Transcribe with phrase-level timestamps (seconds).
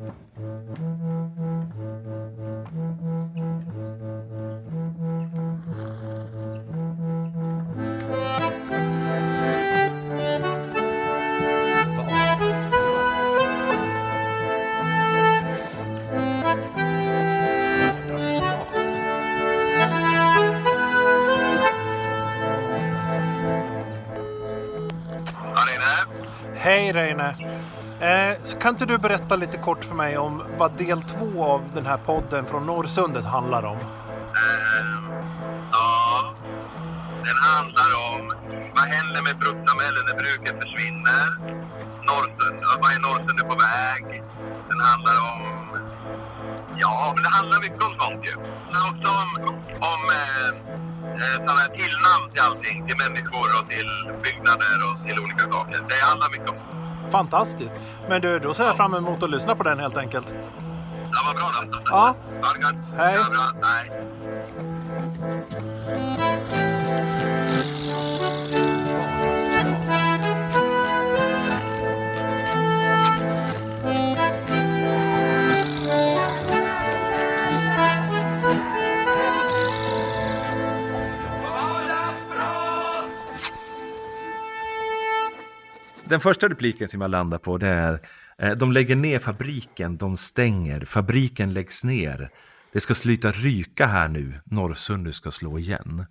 [0.00, 0.89] Mm-hmm.
[28.70, 31.96] Kan inte du berätta lite kort för mig om vad del två av den här
[31.96, 33.76] podden från Norrsundet handlar om?
[33.76, 34.92] Eh,
[35.72, 36.34] ja,
[37.24, 38.22] den handlar om
[38.74, 41.26] vad händer med brukssamhället när bruket försvinner?
[42.08, 44.22] Norrsund, vad är Norrsundet på väg?
[44.68, 45.40] Den handlar om...
[46.76, 48.34] Ja, men det handlar mycket om sånt ju.
[48.72, 49.30] Men också om,
[49.92, 50.48] om eh,
[51.20, 52.86] eh, sådana här tillnamn till allting.
[52.86, 53.90] Till människor och till
[54.24, 55.78] byggnader och till olika saker.
[55.88, 56.58] Det handlar mycket om.
[57.10, 57.79] Fantastiskt!
[58.08, 60.32] Men du, då ser jag fram emot att lyssna på den helt enkelt.
[61.12, 61.78] Ja, vad bra då.
[61.90, 62.14] Ja.
[62.96, 63.16] Hej.
[86.10, 88.08] Den första repliken som jag landar på det är
[88.38, 92.30] eh, De lägger ner fabriken, de stänger, fabriken läggs ner.
[92.72, 96.06] Det ska sluta ryka här nu, Norrsundet ska slå igen.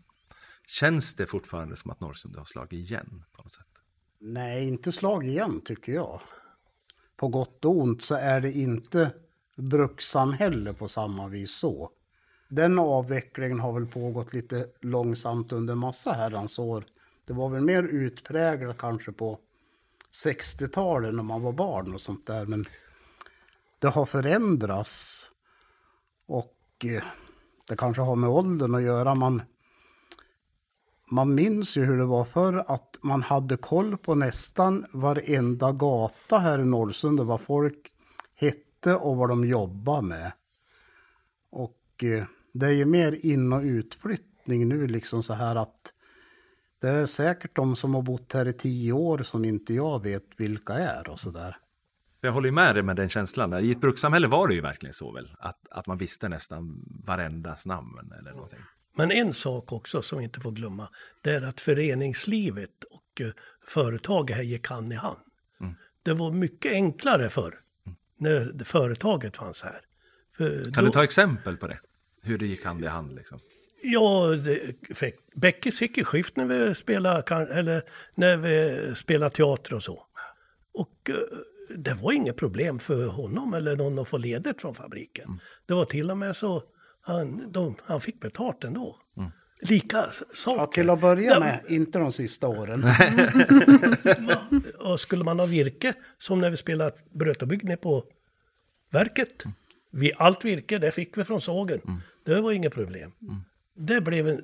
[0.68, 3.66] Känns det fortfarande som att Norrsundet har slagit igen på något sätt?
[4.20, 6.22] Nej, inte slag igen tycker jag.
[7.18, 9.12] På gott och ont så är det inte
[9.58, 11.92] brukssamhälle på samma vis så.
[12.50, 16.84] Den avvecklingen har väl pågått lite långsamt under massa herrans år.
[17.26, 19.40] Det var väl mer utpräglat kanske på
[20.12, 22.46] 60-talet när man var barn och sånt där.
[22.46, 22.66] Men
[23.80, 25.26] det har förändrats.
[26.26, 27.04] Och eh,
[27.68, 29.16] det kanske har med åldern att göra.
[29.16, 29.42] Man,
[31.12, 36.38] man minns ju hur det var förr att man hade koll på nästan varenda gata
[36.38, 37.26] här i Norrsundet.
[37.26, 37.94] Vad folk
[38.36, 40.32] hette och vad de jobbade med.
[41.50, 42.24] Och eh,
[42.54, 45.94] det är ju mer in och utflyttning nu liksom så här att
[46.82, 50.24] det är säkert de som har bott här i tio år som inte jag vet
[50.38, 51.58] vilka är och så där.
[52.22, 53.54] Jag håller med dig med den känslan.
[53.66, 55.36] I ett brukssamhälle var det ju verkligen så väl?
[55.40, 58.60] Att, att man visste nästan varendas namn eller någonting.
[58.98, 60.90] Men en sak också som vi inte får glömma,
[61.22, 63.32] det är att föreningslivet och eh,
[63.68, 65.20] företaget här gick hand i hand.
[65.62, 65.74] Mm.
[66.04, 67.60] Det var mycket enklare förr,
[68.18, 69.82] när företaget fanns här.
[70.38, 71.80] För Kan då- du ta exempel på det?
[72.22, 73.40] Hur det gick hand i hand liksom?
[73.82, 77.82] Ja, det, fick- i skift när vi spelade, eller
[78.16, 80.06] när vi spelade teater och så.
[80.74, 81.16] Och eh,
[81.78, 85.26] det var inget problem för honom eller någon att få ledigt från fabriken.
[85.26, 85.40] Mm.
[85.68, 86.64] Det var till och med så
[87.02, 88.98] han, de, han fick betalt ändå.
[89.18, 89.32] Mm.
[89.62, 90.62] Lika saker.
[90.62, 92.84] Ja, till att börja Ja, med, inte de sista åren.
[94.80, 98.04] Och skulle man ha virke, som när vi spelade brötobyggnad på
[98.92, 99.44] verket.
[99.92, 101.82] Vi, allt virke, det fick vi från sågen.
[102.26, 103.12] Det var inget problem.
[103.80, 104.42] Det blev en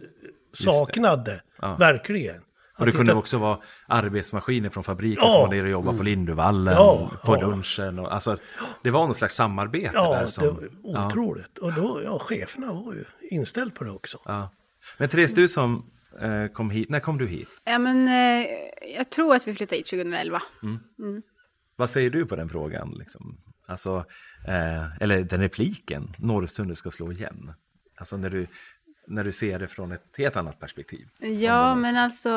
[0.53, 1.29] saknad,
[1.61, 1.75] Ja.
[1.75, 2.41] verkligen.
[2.77, 5.33] Och det Att kunde hitta- också vara arbetsmaskiner från fabriken Ja.
[5.33, 7.41] som var nere och jobbade på Linduvallen, Ja, på ja.
[7.47, 7.99] lunchen.
[7.99, 8.37] Och, alltså,
[8.83, 10.27] det var någon slags samarbete Ja, där.
[10.27, 11.57] Som, det var ja, otroligt.
[11.57, 14.17] Och då, ja, cheferna var ju inställda på det också.
[14.25, 14.49] ja.
[14.97, 15.85] Men Therese, du som
[16.21, 17.47] eh, kom hit, när kom du hit?
[17.63, 18.47] Ja, men eh,
[18.97, 20.41] jag tror att vi flyttade hit 2011.
[21.75, 22.91] Vad säger du på den frågan?
[22.99, 23.37] Liksom?
[23.67, 24.05] Alltså,
[24.47, 27.53] eh, eller den repliken, Norrsundet ska slå igen.
[27.97, 28.47] Alltså när du,
[29.07, 31.07] när du ser det från ett helt annat perspektiv.
[31.19, 32.29] Ja, men alltså,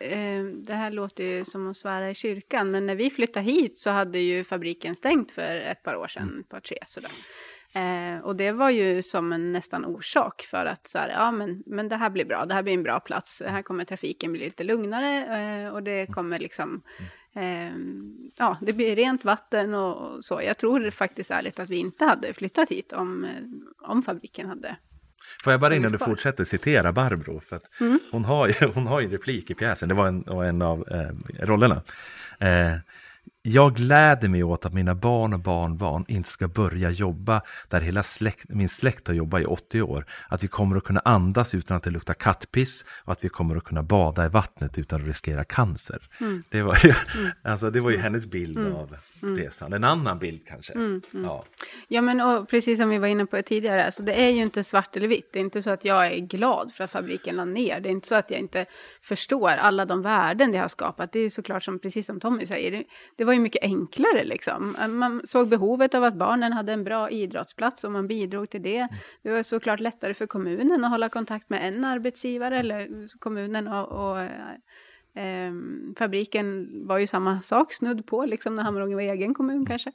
[0.00, 3.78] eh, det här låter ju som att svära i kyrkan, men när vi flyttade hit
[3.78, 7.10] så hade ju fabriken stängt för ett par år sedan, ett par tre sådär.
[7.76, 11.62] Eh, och det var ju som en nästan orsak för att så här, ja men,
[11.66, 14.44] men det här blir bra, det här blir en bra plats, här kommer trafiken bli
[14.44, 15.26] lite lugnare
[15.64, 16.82] eh, och det kommer liksom,
[17.32, 17.76] eh,
[18.36, 20.40] ja det blir rent vatten och, och så.
[20.42, 24.76] Jag tror faktiskt ärligt att vi inte hade flyttat hit om, eh, om fabriken hade
[25.42, 27.98] Får jag bara innan du fortsätter citera Barbro, för att Mm.
[28.12, 31.44] hon, har ju, hon har ju replik i pjäsen, det var en, en av eh,
[31.46, 31.82] rollerna.
[32.38, 32.72] Eh,
[33.46, 38.02] jag gläder mig åt att mina barn och barnbarn inte ska börja jobba där hela
[38.02, 40.06] släkt, min släkt har jobbat i 80 år.
[40.28, 43.56] Att vi kommer att kunna andas utan att det luktar kattpiss och att vi kommer
[43.56, 46.08] att kunna bada i vattnet utan att riskera cancer.
[46.48, 46.94] Det, var ju,
[47.42, 49.72] alltså, det var ju hennes bild av resan.
[49.72, 51.00] En annan bild kanske.
[51.10, 51.44] Ja.
[51.88, 54.64] Ja, men och precis som vi var inne på tidigare, alltså, det är ju inte
[54.64, 55.32] svart eller vitt.
[55.32, 57.80] Det är inte så att jag är glad för att fabriken la ner.
[57.80, 58.66] Det är inte så att jag inte
[59.02, 61.12] förstår alla de värden det har skapat.
[61.12, 62.84] Det är såklart som, precis som Tommy säger, det,
[63.16, 64.76] det var ju mycket enklare liksom.
[64.88, 68.88] Man såg behovet av att barnen hade en bra idrottsplats och man bidrog till det.
[69.22, 73.88] Det var såklart lättare för kommunen att hålla kontakt med en arbetsgivare eller kommunen och,
[73.88, 74.20] och
[75.22, 75.52] eh,
[75.98, 79.92] fabriken var ju samma sak snudd på, liksom när Hamrånge var egen kommun kanske.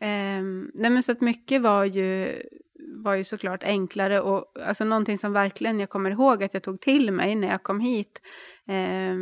[0.00, 0.42] Eh,
[0.74, 2.42] nej men så att mycket var ju
[3.04, 6.80] var ju såklart enklare och alltså någonting som verkligen jag kommer ihåg att jag tog
[6.80, 8.22] till mig när jag kom hit.
[8.68, 9.14] Eh,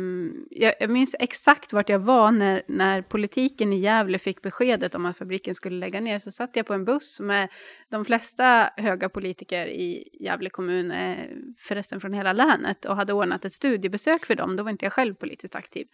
[0.49, 5.05] jag, jag, minns exakt vart jag var när, när politiken i Gävle fick beskedet om
[5.05, 6.19] att fabriken skulle lägga ner.
[6.19, 7.49] Så satt jag på en buss med
[7.89, 11.27] de flesta höga politiker i Gävle kommun, eh,
[11.59, 14.55] förresten från hela länet, och hade ordnat ett studiebesök för dem.
[14.55, 15.87] Då var inte jag själv politiskt aktiv.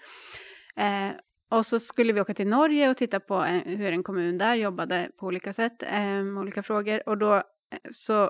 [0.75, 1.09] Eh,
[1.53, 4.55] och så skulle vi åka till Norge och titta på eh, hur en kommun där
[4.55, 7.09] jobbade på olika sätt, eh, med olika frågor.
[7.09, 7.41] Och då eh,
[7.91, 8.29] så eh,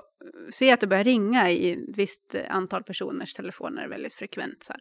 [0.52, 4.62] ser jag att det börjar ringa i ett visst antal personers telefoner väldigt frekvent.
[4.62, 4.74] Så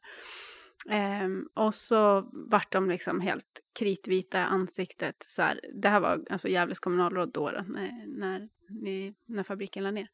[0.89, 5.25] ehm, och så vart de liksom helt kritvita i ansiktet.
[5.27, 9.95] Så här, det här var alltså Gävles kommunalråd då, då när, när, när fabriken lade
[9.95, 10.07] ner.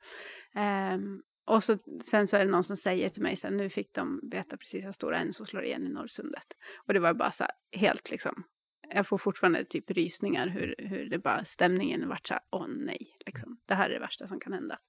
[0.56, 3.94] Ehm, och så, sen så är det någon som säger till mig sen nu fick
[3.94, 6.48] de veta precis hur stora en som slår igen i Norrsundet.
[6.88, 8.44] Och det var bara så här, helt liksom
[8.94, 13.07] jag får fortfarande typ rysningar hur, hur det bara, stämningen vart så här, åh nej,
[13.25, 13.57] liksom.
[13.66, 14.80] det här är det värsta som kan hända.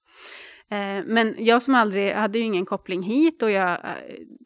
[0.69, 3.79] Eh, men jag som aldrig, hade ju ingen koppling hit och jag, eh,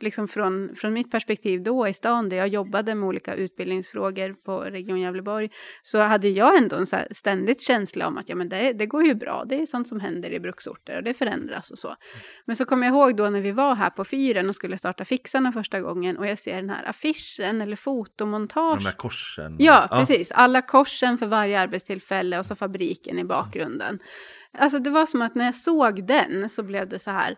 [0.02, 4.60] liksom från, från mitt perspektiv då i stan där jag jobbade med olika utbildningsfrågor på
[4.60, 5.50] Region Gävleborg,
[5.82, 9.06] så hade jag ändå en så ständigt känsla om att ja, men det, det går
[9.06, 11.96] ju bra, det är sånt som händer i bruksorter och det förändras och så.
[12.46, 15.06] Men så kommer jag ihåg då när vi var här på fyren och skulle starta
[15.06, 18.80] Fixarna första gången och jag ser den här affischen eller fotomontage.
[18.80, 19.56] De här korsen.
[19.60, 20.32] Ja, precis.
[20.32, 24.00] Alla korsen för varje arbetstillfälle och så fabriken i bakgrunden.
[24.58, 27.38] Alltså det var som att när jag såg den så blev det så här.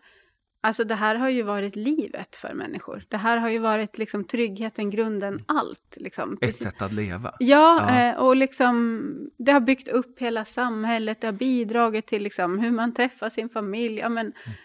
[0.61, 3.03] Alltså det här har ju varit livet för människor.
[3.07, 5.97] Det här har ju varit liksom tryggheten, grunden, allt.
[5.97, 6.37] Liksom.
[6.41, 7.33] Ett sätt att leva.
[7.39, 8.09] Ja, ja.
[8.09, 9.03] Eh, och liksom
[9.37, 11.21] det har byggt upp hela samhället.
[11.21, 13.97] Det har bidragit till liksom hur man träffar sin familj.
[13.97, 14.57] Ja, men, mm.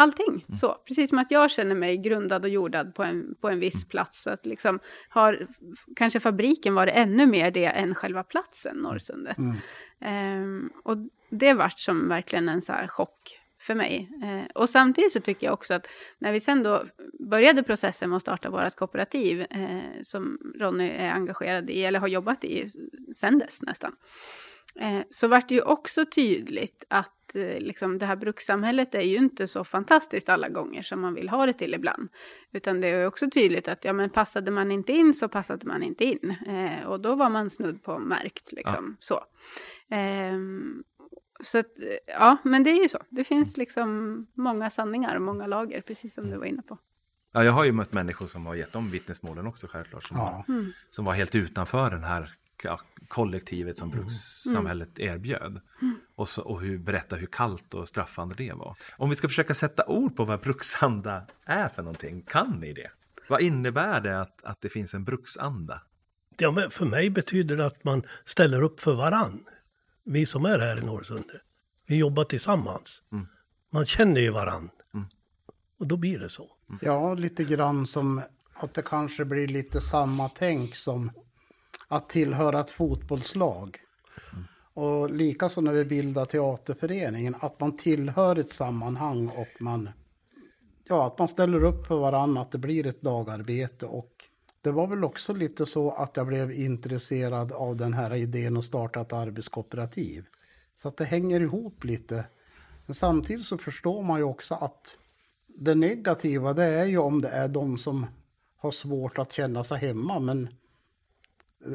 [0.00, 0.44] Allting.
[0.48, 0.56] Mm.
[0.56, 3.74] Så, precis som att jag känner mig grundad och jordad på en, på en viss
[3.74, 3.88] mm.
[3.88, 4.22] plats.
[4.22, 5.46] Så att liksom har
[5.96, 9.38] kanske fabriken varit ännu mer det än själva platsen, Norrsundet.
[9.38, 10.42] Mm.
[10.42, 10.96] Um, och
[11.30, 14.10] det vart som verkligen en så här chock för mig.
[14.22, 15.86] Eh, och samtidigt så tycker jag också att
[16.18, 16.84] när vi sen då
[17.30, 22.08] började processen med att starta vårt kooperativ, eh, som Ronny är engagerad i, eller har
[22.08, 22.68] jobbat i
[23.16, 23.92] sen dess nästan,
[24.74, 29.16] eh, så vart det ju också tydligt att eh, liksom, det här brukssamhället är ju
[29.16, 32.08] inte så fantastiskt alla gånger som man vill ha det till ibland.
[32.52, 35.82] Utan det är också tydligt att ja, men passade man inte in så passade man
[35.82, 36.36] inte in.
[36.46, 38.52] Eh, och då var man snudd på märkt.
[38.52, 38.96] Liksom, ja.
[38.98, 39.20] så.
[39.90, 40.82] Ehm,
[41.40, 41.72] så att,
[42.06, 42.98] ja, men det är ju så.
[43.08, 46.78] Det finns liksom många sanningar och många lager, precis som du var inne på.
[47.32, 50.04] Ja, jag har ju mött människor som har gett de vittnesmålen också självklart.
[50.04, 50.44] Som, ja.
[50.46, 50.72] var, mm.
[50.90, 54.00] som var helt utanför den här ja, kollektivet som mm.
[54.00, 55.14] brukssamhället mm.
[55.14, 55.60] erbjöd.
[55.82, 55.94] Mm.
[56.14, 58.76] Och, så, och hur, berätta hur kallt och straffande det var.
[58.98, 62.90] Om vi ska försöka sätta ord på vad bruksanda är för någonting, kan ni det?
[63.28, 65.82] Vad innebär det att, att det finns en bruksanda?
[66.38, 69.44] Ja, men för mig betyder det att man ställer upp för varann
[70.04, 71.40] vi som är här i Norrsundet,
[71.86, 73.02] vi jobbar tillsammans.
[73.12, 73.26] Mm.
[73.70, 74.70] Man känner ju varann.
[74.94, 75.06] Mm.
[75.78, 76.48] Och då blir det så.
[76.68, 76.80] Mm.
[76.82, 78.22] Ja, lite grann som
[78.54, 81.10] att det kanske blir lite samma tänk som
[81.90, 83.78] att tillhöra ett fotbollslag.
[84.32, 84.44] Mm.
[84.74, 89.90] Och likaså när vi bildar teaterföreningen, att man tillhör ett sammanhang och man,
[90.84, 94.24] ja, att man ställer upp för varandra, att det blir ett dagarbete och
[94.62, 98.64] det var väl också lite så att jag blev intresserad av den här idén att
[98.64, 100.24] starta ett arbetskooperativ.
[100.74, 102.24] Så att det hänger ihop lite.
[102.86, 104.96] Men samtidigt så förstår man ju också att
[105.46, 108.06] det negativa det är ju om det är de som
[108.56, 110.18] har svårt att känna sig hemma.
[110.18, 110.48] Men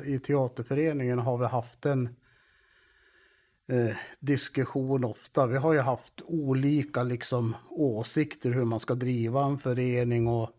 [0.05, 2.15] i teaterföreningen har vi haft en
[3.67, 5.47] eh, diskussion ofta.
[5.47, 10.51] Vi har ju haft olika liksom, åsikter hur man ska driva en förening och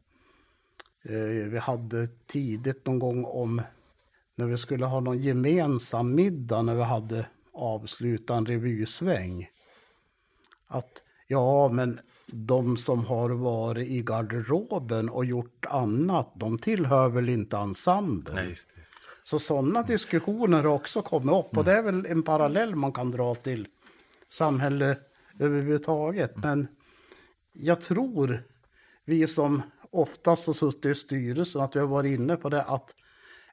[1.08, 3.62] Eh, vi hade tidigt någon gång om
[4.34, 9.48] när vi skulle ha någon gemensam middag när vi hade avslutat en revysväng.
[10.66, 17.28] Att ja, men de som har varit i garderoben och gjort annat, de tillhör väl
[17.28, 18.34] inte ensemblen.
[18.34, 18.54] Nej,
[19.26, 23.10] så sådana diskussioner har också kommit upp och det är väl en parallell man kan
[23.10, 23.68] dra till
[24.28, 24.98] samhället
[25.38, 26.36] överhuvudtaget.
[26.36, 26.48] Mm.
[26.48, 26.68] Men
[27.52, 28.42] jag tror
[29.04, 32.94] vi som oftast har suttit i styrelsen, att vi har varit inne på det att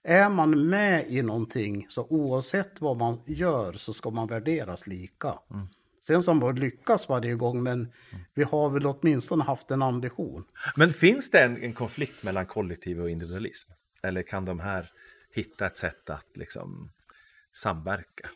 [0.04, 5.40] är man med i någonting, så oavsett vad man gör så ska man värderas lika.
[5.52, 5.68] Mm.
[6.02, 7.92] Sen som man lyckas varje gång, men
[8.34, 10.44] vi har väl åtminstone haft en ambition.
[10.76, 13.72] Men finns det en, en konflikt mellan kollektiv och individualism?
[14.04, 14.92] Eller kan de här,
[15.34, 16.92] hitta ett sätt att liksom
[17.52, 18.30] samverka.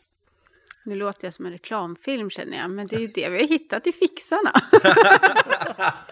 [0.84, 3.48] Nu låter jag som en reklamfilm känner jag, men det är ju det vi har
[3.48, 4.52] hittat i Fixarna.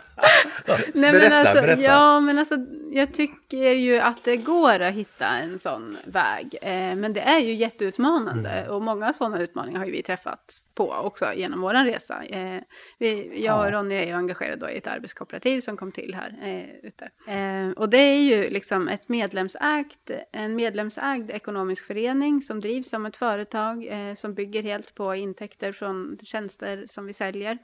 [0.95, 1.83] Nej, Berätta, men alltså, berätta.
[1.83, 2.57] Ja, men alltså,
[2.93, 6.57] jag tycker ju att det går att hitta en sån väg.
[6.63, 8.71] Eh, men det är ju jätteutmanande Mm.
[8.75, 12.25] och många sådana utmaningar har ju vi träffat på också genom vår resa.
[12.25, 12.61] Eh,
[12.99, 16.35] vi, jag och Ronny är ju engagerade då i ett arbetskooperativ som kom till här
[16.43, 17.05] eh, ute.
[17.29, 23.07] Eh, och det är ju liksom ett medlemsägt, en medlemsägd ekonomisk förening som drivs som
[23.07, 27.59] ett företag eh, som bygger helt på intäkter från tjänster som vi säljer.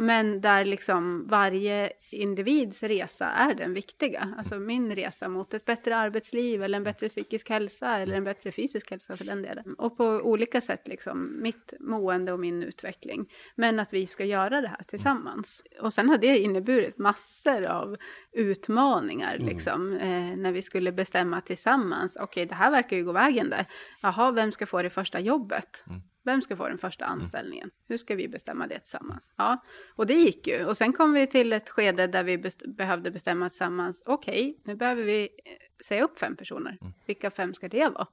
[0.00, 4.34] Men där liksom varje individs resa är den viktiga.
[4.38, 8.52] Alltså min resa mot ett bättre arbetsliv eller en bättre psykisk hälsa eller en bättre
[8.52, 9.74] fysisk hälsa för den delen.
[9.78, 13.32] Och på olika sätt liksom mitt mående och min utveckling.
[13.54, 15.62] Men att vi ska göra det här tillsammans.
[15.80, 17.96] Och sen har det inneburit massor av
[18.32, 19.92] utmaningar liksom.
[19.96, 22.16] Eh, när vi skulle bestämma tillsammans.
[22.20, 23.66] Okej, det här verkar ju gå vägen där.
[24.02, 25.84] Jaha, vem ska få det första jobbet?
[26.28, 27.70] Vem ska få den första anställningen?
[27.88, 29.32] Hur ska vi bestämma det tillsammans?
[29.36, 29.64] Ja,
[29.96, 30.64] och det gick ju.
[30.64, 34.02] Och sen kom vi till ett skede där vi best- behövde bestämma tillsammans.
[34.06, 36.78] Okej, nu behöver vi eh, säga upp fem personer.
[37.06, 38.06] Vilka fem ska det vara?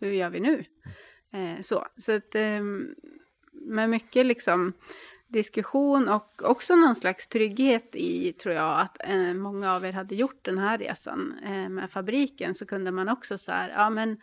[0.00, 0.64] Hur gör vi nu?
[1.32, 2.94] Eh, så, så att ehm,
[3.52, 4.72] med mycket liksom
[5.28, 10.14] diskussion och också någon slags trygghet i, tror jag, att eh, många av er hade
[10.14, 14.20] gjort den här resan eh, med fabriken, så kunde man också så här, ja men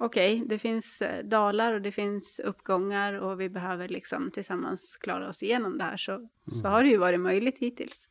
[0.00, 5.28] okej, det finns eh, dalar och det finns uppgångar och vi behöver liksom tillsammans klara
[5.28, 8.08] oss igenom det här, så, så har det ju varit möjligt hittills.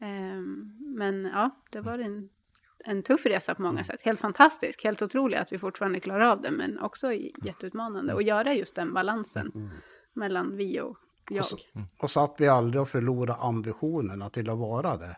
[0.00, 2.28] Ehm, men ja, det var en,
[2.84, 4.02] en tuff resa på många sätt.
[4.02, 7.12] Helt fantastisk, helt otrolig att vi fortfarande klarar av det, men också
[7.44, 8.14] jätteutmanande.
[8.14, 9.70] Och göra just den balansen
[10.12, 10.96] mellan vi och
[11.30, 11.40] jag.
[11.40, 11.56] Och så,
[11.98, 15.16] och så att vi aldrig har förlorat ambitionerna till att vara det.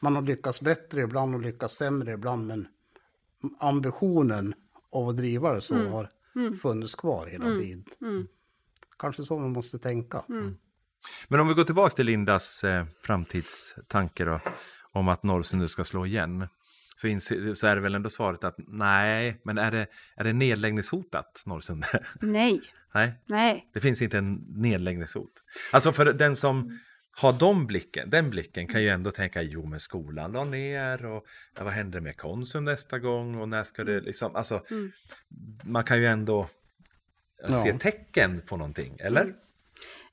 [0.00, 2.68] Man har lyckats bättre ibland och lyckats sämre ibland, men
[3.58, 4.54] ambitionen
[4.92, 6.10] av att driva det så har
[6.62, 7.84] funnits kvar hela tiden.
[8.98, 10.24] Kanske så man måste tänka.
[11.28, 14.40] Men om vi går tillbaka till Lindas eh, framtidstanke då,
[14.92, 16.48] om att Norrsundet ska slå igen.
[16.96, 17.18] Så,
[17.54, 21.90] så är det väl ändå svaret att nej, men är det, är det nedläggningshotat Norrsundet?
[22.20, 22.60] Nej,
[22.94, 23.70] nej, nej.
[23.72, 25.32] det finns inte en nedläggningshot.
[25.72, 26.78] Alltså för den som
[27.20, 31.26] har de blicken, den blicken kan ju ändå tänka, jo men skolan la ner och
[31.56, 34.64] ja, vad händer med Konsum nästa gång och när ska det liksom, alltså
[35.64, 36.48] man kan ju ändå
[37.46, 37.78] se Ja.
[37.78, 39.34] tecken på någonting, eller?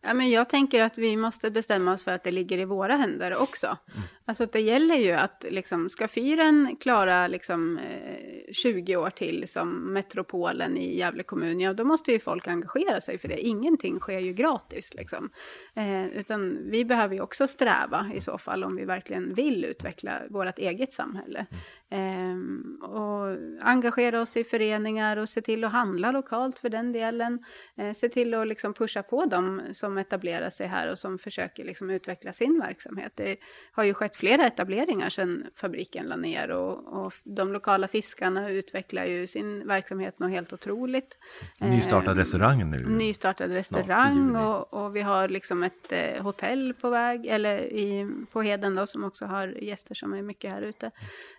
[0.06, 2.96] Ja, men jag tänker att vi måste bestämma oss för att det ligger i våra
[2.96, 3.78] händer också.
[4.26, 9.48] Alltså att det gäller ju att liksom, ska fyren klara liksom, eh, 20 år till
[9.48, 13.40] som metropolen i Gävle kommun, ja då måste ju folk engagera sig för det.
[13.40, 15.30] Ingenting sker ju gratis liksom.
[15.74, 20.22] Eh, utan vi behöver ju också sträva i så fall om vi verkligen vill utveckla
[20.30, 21.46] vårt eget samhälle.
[21.90, 27.40] Ehm, och engagera oss i föreningar och se till att handla lokalt för den delen.
[27.78, 31.64] Eh, se till att liksom pusha på dem som etablerar sig här och som försöker
[31.64, 33.12] liksom utveckla sin verksamhet.
[33.16, 33.38] Det
[33.72, 39.06] har ju skett flera etableringar sedan fabriken la ner och, och de lokala fiskarna utvecklar
[39.06, 41.18] ju sin verksamhet något helt otroligt.
[41.60, 42.78] Nystartad Ehm, restaurang nu.
[42.78, 48.42] Nystartad restaurang och, och vi har liksom ett eh, hotell på väg, eller i, på
[48.42, 50.92] Heden då, som också har gäster som är mycket här ute.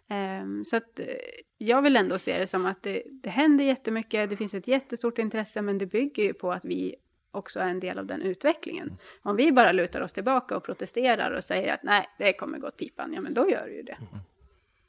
[0.08, 1.06] Ehm, så att eh,
[1.58, 5.18] jag vill ändå se det som att det, det händer jättemycket, det finns ett jättestort
[5.18, 6.94] intresse, men det bygger ju på att vi
[7.30, 8.98] också är en del av den utvecklingen.
[9.22, 12.66] Om vi bara lutar oss tillbaka och protesterar och säger att nej, det kommer gå
[12.66, 13.96] åt pipan, ja men då gör det ju det.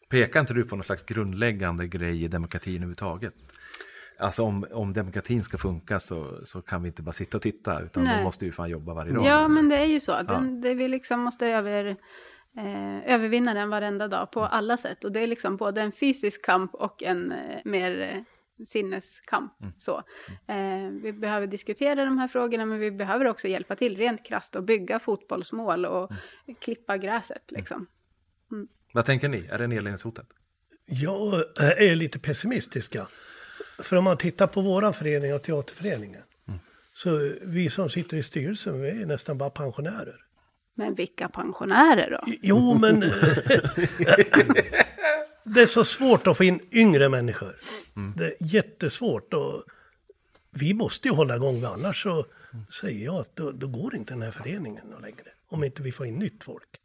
[0.10, 3.34] Pekar inte du på någon slags grundläggande grej i demokratin överhuvudtaget?
[4.20, 7.82] Alltså om, om demokratin ska funka så, så kan vi inte bara sitta och titta
[7.82, 8.18] utan Nej.
[8.18, 9.26] då måste vi fan jobba varje dag.
[9.26, 10.22] Ja, men det är ju så.
[10.22, 11.96] Den, det, vi liksom måste över,
[12.58, 15.04] eh, övervinna den varenda dag på alla sätt.
[15.04, 19.54] Och det är liksom både en fysisk kamp och en eh, mer eh, sinneskamp.
[19.80, 20.04] Så.
[20.48, 24.56] Eh, vi behöver diskutera de här frågorna, men vi behöver också hjälpa till rent krasst
[24.56, 26.12] och bygga fotbollsmål och
[26.60, 27.52] klippa gräset.
[27.52, 27.88] Liksom.
[28.94, 29.48] Vad tänker ni?
[29.52, 30.28] Är det nedläggningshotet?
[30.86, 33.08] Jag är lite pessimistiska.
[33.84, 36.24] För om man tittar på våran förening och teaterföreningen.
[36.94, 40.27] Så vi som sitter i styrelsen, vi är nästan bara pensionärer.
[40.78, 42.20] Men vilka pensionärer då?
[42.42, 43.00] Jo, men...
[45.44, 47.56] det är så svårt att få in yngre människor.
[48.16, 49.64] Det är jättesvårt och
[50.52, 52.26] vi måste ju hålla igång, annars så
[52.82, 55.28] säger jag att då, då går inte den här föreningen längre.
[55.50, 56.82] Om inte vi får in nytt folk.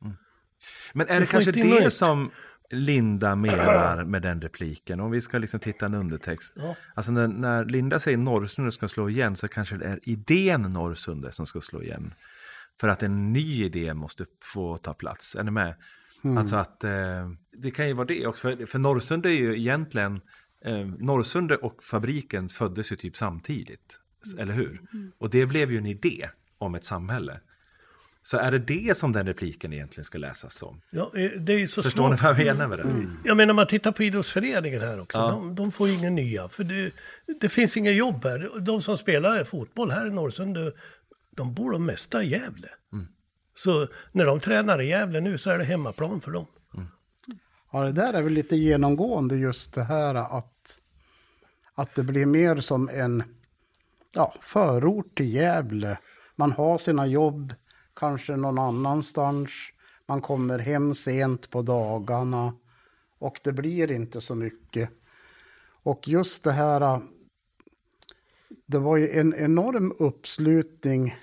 [0.93, 1.93] Men är det kanske det något.
[1.93, 2.31] som
[2.71, 5.01] Linda menar med den repliken?
[5.01, 6.53] Om vi ska liksom titta en undertext.
[6.57, 6.77] Ja.
[6.95, 11.35] Alltså när, när Linda säger Norrsundet ska slå igen så kanske det är idén Norrsundet
[11.35, 12.15] som ska slå igen.
[12.83, 14.25] För att en ny idé måste
[14.55, 15.35] få ta plats.
[15.37, 15.75] Är ni med?
[16.39, 16.91] Alltså att eh,
[17.53, 18.41] det kan ju vara det också.
[18.57, 20.21] För, för Norrsund är ju egentligen,
[20.65, 23.99] eh, Norrsunde och fabriken föddes ju typ samtidigt.
[24.27, 24.81] s- Eller hur?
[25.19, 27.41] Och det blev ju en idé om ett samhälle.
[28.25, 30.81] Så är det det som den repliken egentligen ska läsas som?
[30.91, 32.23] Ja, eh, det är så Förstår ni svårt.
[32.37, 33.07] vad jag menar med det?
[33.25, 35.19] Jag menar, man tittar på idrottsföreningen här också.
[35.19, 35.29] Ja.
[35.31, 36.49] De, de får ju inga nya.
[36.49, 36.93] För det,
[37.41, 38.61] det finns inga jobb här.
[38.61, 40.57] De som spelar fotboll här i Norrsund,
[41.37, 42.69] de- bor de mesta i Gävle.
[43.55, 46.47] Så när de tränar i Gävle nu så är det hemmaplan för dem.
[47.73, 50.79] Ja, det där är väl lite genomgående just det här att,
[51.75, 53.23] att det blir mer som en
[54.13, 55.99] ja, förort till Gävle.
[56.37, 57.55] Man har sina jobb
[57.95, 59.51] kanske någon annanstans.
[60.07, 62.55] Man kommer hem sent på dagarna
[63.19, 64.91] och det blir inte så mycket.
[65.83, 67.01] Och just det här,
[68.73, 71.17] det var ju en enorm uppslutning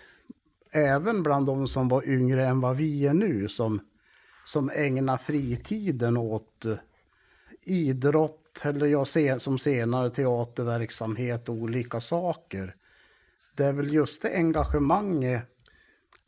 [0.72, 3.79] även bland de som var yngre än vad vi är nu som
[4.46, 6.75] som ägnar fritiden åt eh,
[7.62, 12.75] idrott eller jag ser som senare teaterverksamhet och olika saker.
[13.56, 15.44] Det är väl just det engagemanget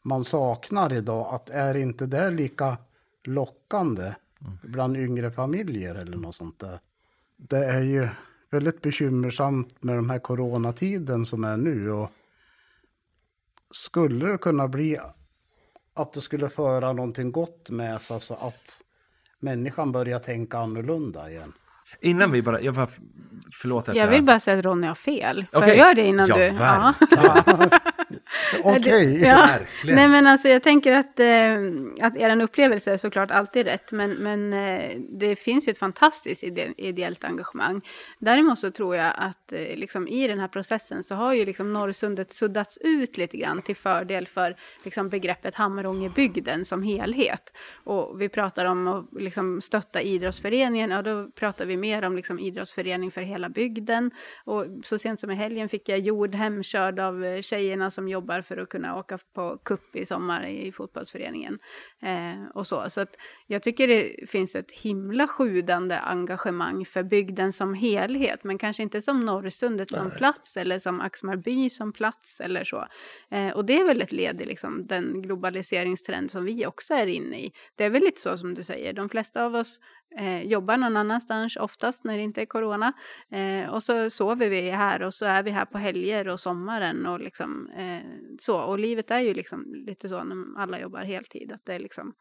[0.01, 1.33] man saknar idag.
[1.33, 2.77] Att är inte det lika
[3.23, 4.13] lockande
[4.63, 6.79] bland yngre familjer eller något sånt där.
[7.37, 8.07] Det är ju
[8.51, 11.91] väldigt bekymmersamt med de här coronatiden som är nu.
[11.91, 12.11] Och
[13.71, 14.99] skulle det kunna bli
[15.93, 18.81] att det skulle föra någonting gott med sig så att
[19.39, 21.53] människan börjar tänka annorlunda igen.
[22.01, 22.87] Innan vi bara, jag bara,
[23.53, 25.45] förlåt att Jag vill bara säga att Ronny har fel.
[25.51, 25.69] Får Okej.
[25.69, 26.49] jag göra det innan Ja, du?
[26.49, 27.69] verkligen.
[28.63, 29.21] Okej.
[29.31, 29.35] Ja.
[29.35, 29.95] Verkligen.
[29.95, 33.91] Nej men alltså jag tänker att, eh, att er upplevelse är såklart alltid rätt.
[33.91, 37.81] Men, men eh, det finns ju ett fantastiskt ide ideellt engagemang.
[38.19, 41.73] Däremot så tror jag att eh, liksom, i den här processen så har ju liksom
[41.73, 47.53] Norrsundet suddats ut lite grann till fördel för liksom, begreppet Hammarångebygden som helhet.
[47.83, 50.91] Och vi pratar om att liksom, stötta idrottsföreningen.
[50.91, 54.11] Ja, då pratar vi mer om liksom, idrottsförening för hela bygden.
[54.45, 58.20] Och så sent som i helgen fick jag jord hemkörd av eh, tjejerna som jobbar
[58.41, 61.59] för att kunna åka på kupp i sommar i fotbollsföreningen.
[61.99, 62.89] Eh, och så.
[62.89, 63.15] så att
[63.51, 68.43] jag tycker det finns ett himla sjudande engagemang för bygden som helhet.
[68.43, 72.87] Men kanske inte som Norrsundet som plats eller som Axmarby som plats eller så.
[73.29, 77.07] Eh, och det är väl ett led i liksom, den globaliseringstrend som vi också är
[77.07, 77.51] inne i.
[77.75, 79.79] Det är väl lite så som du säger, de flesta av oss
[80.17, 82.93] eh, jobbar någon annanstans, oftast när det inte är corona.
[83.31, 87.05] Eh, och så sover vi här och så är vi här på helger och sommaren
[87.05, 88.57] och liksom eh, så.
[88.57, 92.13] Och livet är ju liksom lite så när alla jobbar heltid, att det är liksom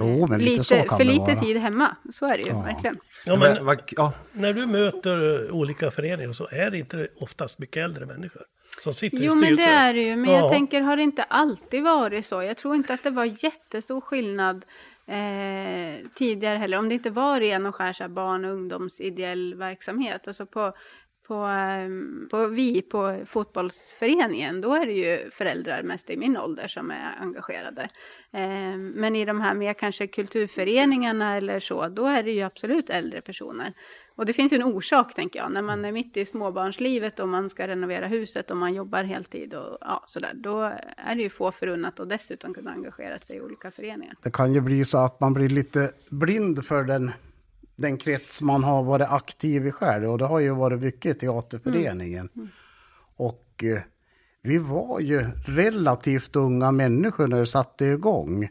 [0.00, 1.36] Jo, men lite, så kan för det lite vara.
[1.40, 1.96] tid hemma.
[2.10, 2.62] Så är det ju Ja.
[2.62, 2.98] verkligen.
[3.26, 7.84] Ja, Men, men ja, när du möter olika föreningar så är det inte oftast mycket
[7.84, 8.42] äldre människor
[8.82, 9.66] som sitter Jo, i men styrelser.
[9.66, 10.16] det är det ju.
[10.16, 10.38] Men Ja.
[10.38, 12.42] jag tänker, har det inte alltid varit så?
[12.42, 14.64] Jag tror inte att det var jättestor skillnad
[15.06, 16.78] eh, tidigare heller.
[16.78, 20.28] Om det inte var ren och skär barn och ungdomsideell verksamhet.
[20.28, 20.72] Alltså på,
[21.28, 26.66] på, ehm, på vi på fotbollsföreningen, då är det ju föräldrar mest i min ålder
[26.66, 27.88] som är engagerade.
[28.32, 32.90] Ehm, men i de här mer kanske kulturföreningarna eller så, då är det ju absolut
[32.90, 33.74] äldre personer.
[34.16, 37.28] Och det finns ju en orsak, tänker jag, när man är mitt i småbarnslivet och
[37.28, 40.62] man ska renovera huset och man jobbar heltid och ja, sådär, då
[40.96, 44.14] är det ju få förunnat att dessutom kunna engagera sig i olika föreningar.
[44.22, 47.12] Det kan ju bli så att man blir lite blind för den,
[47.78, 50.10] den krets man har varit aktiv i själv.
[50.10, 52.28] Och det har ju varit mycket teaterföreningen.
[53.16, 53.80] Och eh,
[54.42, 58.48] vi var ju relativt unga människor när det satte igång.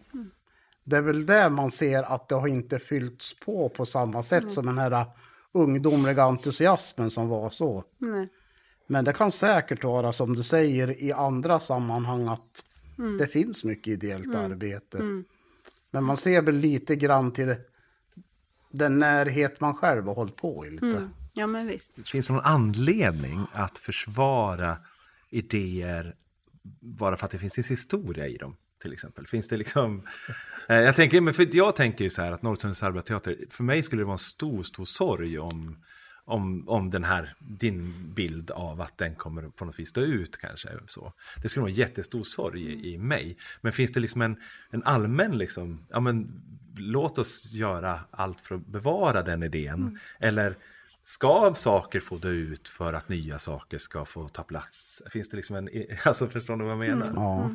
[0.84, 4.54] Det är väl där man ser att det har inte fyllts på på samma sätt
[4.54, 5.06] som den här
[5.52, 7.84] ungdomliga entusiasmen som var så.
[7.98, 8.28] Nej.
[8.88, 12.64] Men det kan säkert vara som du säger i andra sammanhang att
[13.20, 14.98] det finns mycket ideellt arbete.
[15.92, 17.56] Men man ser väl lite grann till
[18.78, 21.10] den närhet man själv har hållit på i lite.
[21.34, 22.10] Ja, men visst.
[22.10, 24.78] finns det någon anledning att försvara
[25.30, 26.16] idéer
[26.82, 28.56] bara för att det finns en historia i dem?
[28.82, 29.28] Till exempel.
[29.28, 30.08] Finns det liksom...
[30.70, 33.84] Eh, jag, tänker, men för jag tänker ju så här att Norrsunds Arbetarteater, för mig
[33.84, 35.78] skulle det vara en stor, stor sorg om,
[36.28, 40.38] om, om den här, din bild av att den kommer på något vis dö ut
[40.38, 40.70] kanske.
[40.88, 41.14] Så.
[41.42, 43.38] Det skulle vara en jättestor sorg i, i mig.
[43.62, 44.38] Men finns det liksom en,
[44.70, 46.42] en allmän, liksom, ja men
[46.78, 50.00] låt oss göra allt för att bevara den idén.
[50.20, 50.58] Eller
[51.04, 55.02] ska saker få dö ut för att nya saker ska få ta plats?
[55.10, 55.70] Finns det liksom en,
[56.06, 57.12] alltså förstår ni vad jag menar?
[57.16, 57.52] Ja.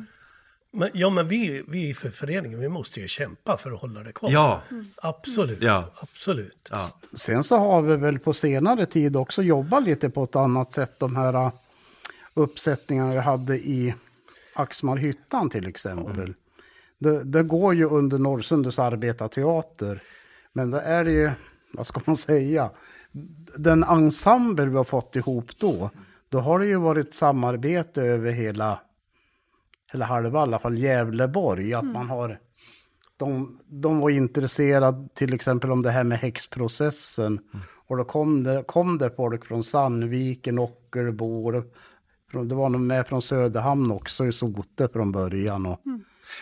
[0.75, 4.11] Men, ja, men vi, vi för föreningen, vi måste ju kämpa för att hålla det
[4.11, 4.31] kvar.
[4.31, 4.61] Ja,
[4.95, 5.91] Absolut, Ja.
[6.01, 6.67] absolut.
[6.71, 6.79] ja.
[7.13, 10.99] Sen så har vi väl på senare tid också jobbat lite på ett annat sätt.
[10.99, 11.51] De här uh,
[12.33, 13.95] uppsättningarna vi hade i
[14.55, 16.33] Axmarhyttan till exempel.
[16.99, 20.01] Det, det går ju under Norrsundets arbetarteater.
[20.53, 21.31] Men då är det ju,
[21.73, 22.69] vad ska man säga,
[23.57, 25.89] den ensemble vi har fått ihop då,
[26.29, 28.79] då har det ju varit samarbete över hela,
[29.93, 31.73] hela halva, i alla fall Gävleborg.
[31.73, 32.39] Att man har,
[33.17, 37.39] de, de var intresserade till exempel om det här med häxprocessen.
[37.87, 41.51] Och då kom det, kom det folk från Sandviken, Ockelbo,
[42.41, 45.65] det var nog med från Söderhamn också i Sote från början.
[45.65, 45.81] Och,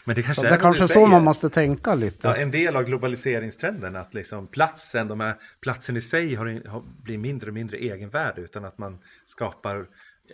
[0.06, 2.28] Men det så kanske det är kanske så man måste tänka lite.
[2.28, 6.84] Ja, en del av globaliseringstrenden, att liksom platsen, de här, platsen i sig har, har,
[7.04, 9.88] blir mindre och mindre egenvärde, utan att man skapar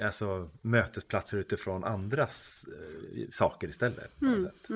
[0.04, 4.20] alltså, mötesplatser utifrån andras eh, saker istället.
[4.20, 4.70] På något sätt.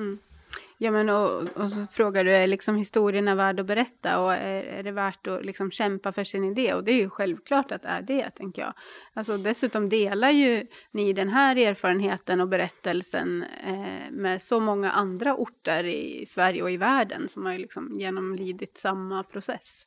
[0.78, 4.62] Ja, men och, och så frågar du, är liksom historierna värd att berätta och är,
[4.62, 6.74] är det värt att liksom kämpa för sin idé?
[6.74, 8.74] Och det är ju självklart att det är det, tänker jag.
[9.12, 15.36] Alltså, dessutom delar ju ni den här erfarenheten och berättelsen eh, med så många andra
[15.36, 19.86] orter i Sverige och i världen som har ju liksom genomlidit samma process.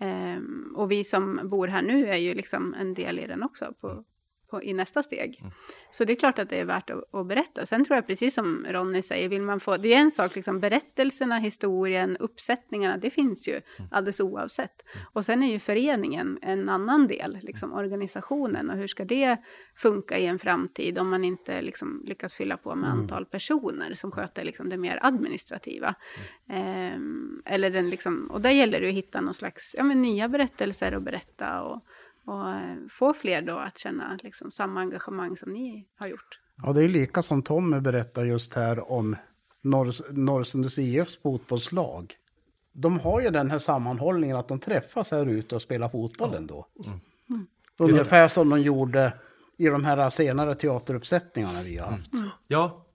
[0.00, 3.74] Ehm, och vi som bor här nu är ju liksom en del i den också
[3.80, 4.04] på,
[4.52, 5.42] på, i nästa steg.
[5.90, 7.66] Så det är klart att det är värt att, att berätta.
[7.66, 10.60] Sen tror jag precis som Ronny säger, vill man få, det är en sak, liksom
[10.60, 13.60] berättelserna, historien, uppsättningarna, det finns ju
[13.90, 14.84] alldeles oavsett.
[15.12, 19.36] Och sen är ju föreningen en annan del, liksom organisationen och hur ska det
[19.76, 24.10] funka i en framtid om man inte liksom lyckas fylla på med antal personer som
[24.10, 25.94] sköter liksom det mer administrativa.
[26.48, 30.28] Ehm, eller den liksom, och där gäller det att hitta någon slags ja, men nya
[30.28, 31.84] berättelser att berätta och,
[32.24, 36.40] och eh, få fler då att känna liksom samma engagemang som ni har gjort.
[36.62, 39.16] Ja, det är lika som Tommy berättar just här om
[39.60, 42.14] Norr, Norrsundets IFs fotbollslag.
[42.72, 46.66] De har ju den här sammanhållningen att de träffas här ute och spelar fotboll ändå.
[47.78, 49.12] Ungefär som de gjorde
[49.56, 52.10] i de här senare teateruppsättningarna vi har haft.
[52.46, 52.86] Ja,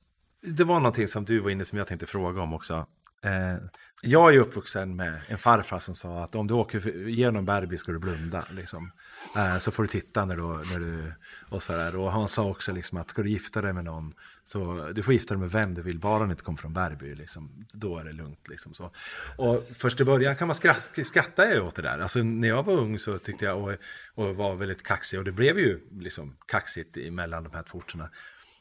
[0.42, 2.86] det var någonting som du var inne som jag tänkte fråga om också.
[3.22, 3.56] Eh,
[4.04, 7.92] jag är uppvuxen med en farfar som sa att om du åker genom Bergby ska
[7.92, 8.46] du blunda.
[8.52, 8.92] Liksom.
[9.36, 11.14] Eh, så får du titta när du, när du
[11.50, 11.96] och så där.
[11.96, 14.14] Och han sa också liksom att ska du gifta dig med någon
[14.44, 17.16] så du får gifta dig med vem du vill, bara han inte kommer från Bergby.
[17.16, 17.66] Liksom.
[17.74, 18.48] Då är det lugnt.
[18.48, 18.92] Liksom, så.
[19.36, 22.00] Och först i början kan man skratta, skratta jag åt det där.
[22.00, 23.74] Alltså, när jag var ung så tyckte jag och,
[24.16, 28.10] och var väldigt kaxig och det blev ju liksom kaxigt mellan de här två orterna.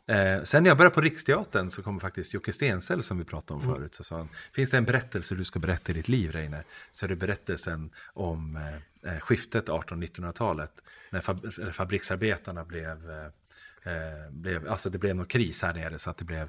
[0.09, 3.61] Eh, sen när jag började på Riksteatern så kom faktiskt Jocke Stensell som vi pratade
[3.61, 3.95] om förut.
[3.95, 6.63] Så sa han, finns det en berättelse du ska berätta i ditt liv Reine?
[6.91, 10.73] Så är det berättelsen om eh, eh, skiftet 1800-1900-talet.
[11.11, 15.99] När fab eller fabriksarbetarna blev, eh, eh, blev, alltså det blev någon kris här nere
[15.99, 16.49] så att det blev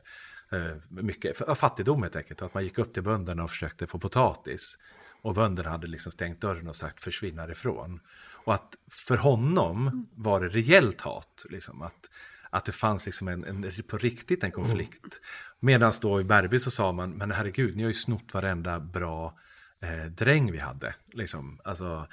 [0.51, 2.41] eh, mycket fattigdom helt enkelt.
[2.41, 4.77] Att man gick upp till bönderna och försökte få potatis.
[5.21, 7.99] Och bönderna hade liksom stängt dörren och sagt försvinn härifrån.
[8.47, 11.45] Och att för honom var det reellt hat.
[11.49, 12.09] Liksom, att,
[12.57, 15.21] att det fanns liksom en, en, på riktigt en konflikt.
[15.59, 19.37] Medan då i Bergby så sa man, men herregud, ni har ju snott varenda bra
[19.81, 20.95] eh, dräng vi hade.
[21.13, 21.59] Liksom.
[21.63, 22.07] Alltså,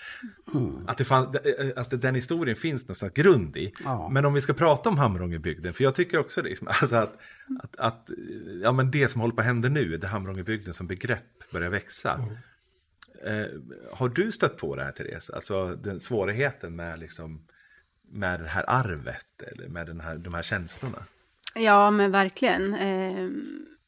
[0.86, 3.72] att det fann, eh, alltså, den historien finns någonstans grund i.
[3.84, 4.08] Ja.
[4.08, 7.16] Men om vi ska prata om Hamrångebygden, för jag tycker också liksom, alltså att,
[7.62, 8.10] att, att
[8.62, 12.28] ja, men det som håller på att hända nu, det Hamrångebygden som begrepp börjar växa.
[13.24, 13.46] Eh,
[13.92, 15.30] har du stött på det här Therese?
[15.30, 17.46] Alltså den svårigheten med, liksom,
[18.10, 21.04] med det här arvet eller med den här, de här känslorna?
[21.54, 22.74] Ja, men verkligen.
[22.74, 23.28] Eh,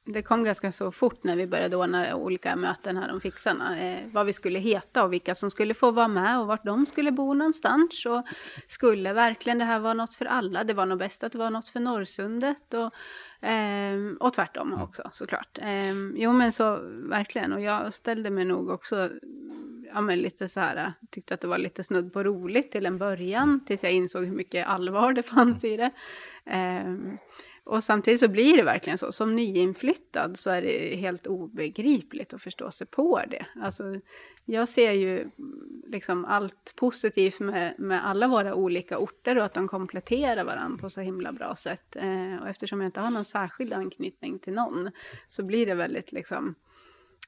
[0.07, 3.81] det kom ganska så fort när vi började ordna olika möten här om fixarna.
[3.81, 6.87] Eh, vad vi skulle heta och vilka som skulle få vara med och vart de
[6.87, 8.07] skulle bo någonstans.
[8.07, 8.23] Och
[8.67, 10.65] skulle verkligen det här vara något för alla?
[10.65, 12.75] Det var nog bäst att det var något för Norrsundet.
[12.75, 12.91] Och,
[13.41, 15.59] ehm, och tvärtom också såklart.
[15.63, 17.53] Ehm, jo men så verkligen.
[17.53, 19.11] Och jag ställde mig nog också
[19.95, 22.99] ja, men lite så här, tyckte att det var lite snudd på roligt till en
[22.99, 25.91] början, tills jag insåg hur mycket allvar det fanns i det.
[26.45, 27.19] Ehm,
[27.67, 32.43] och samtidigt så blir det verkligen så, som nyinflyttad så är det helt obegripligt att
[32.43, 33.47] förstå sig på det.
[33.63, 34.01] Alltså,
[34.45, 39.55] jag ser ju mm, liksom allt positivt med, med alla våra olika orter och att
[39.55, 41.97] de kompletterar varandra på så himla bra sätt.
[41.97, 44.91] Eh, och eftersom jag inte har någon särskild anknytning till någon
[45.29, 46.55] så blir det väldigt liksom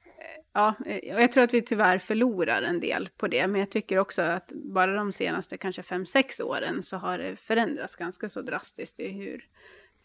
[0.05, 3.47] eh, Ja, eh, jag tror att vi tyvärr förlorar en del på det.
[3.47, 7.35] Men jag tycker också att bara de senaste kanske fem sex åren så har det
[7.35, 9.45] förändrats ganska så drastiskt i hur,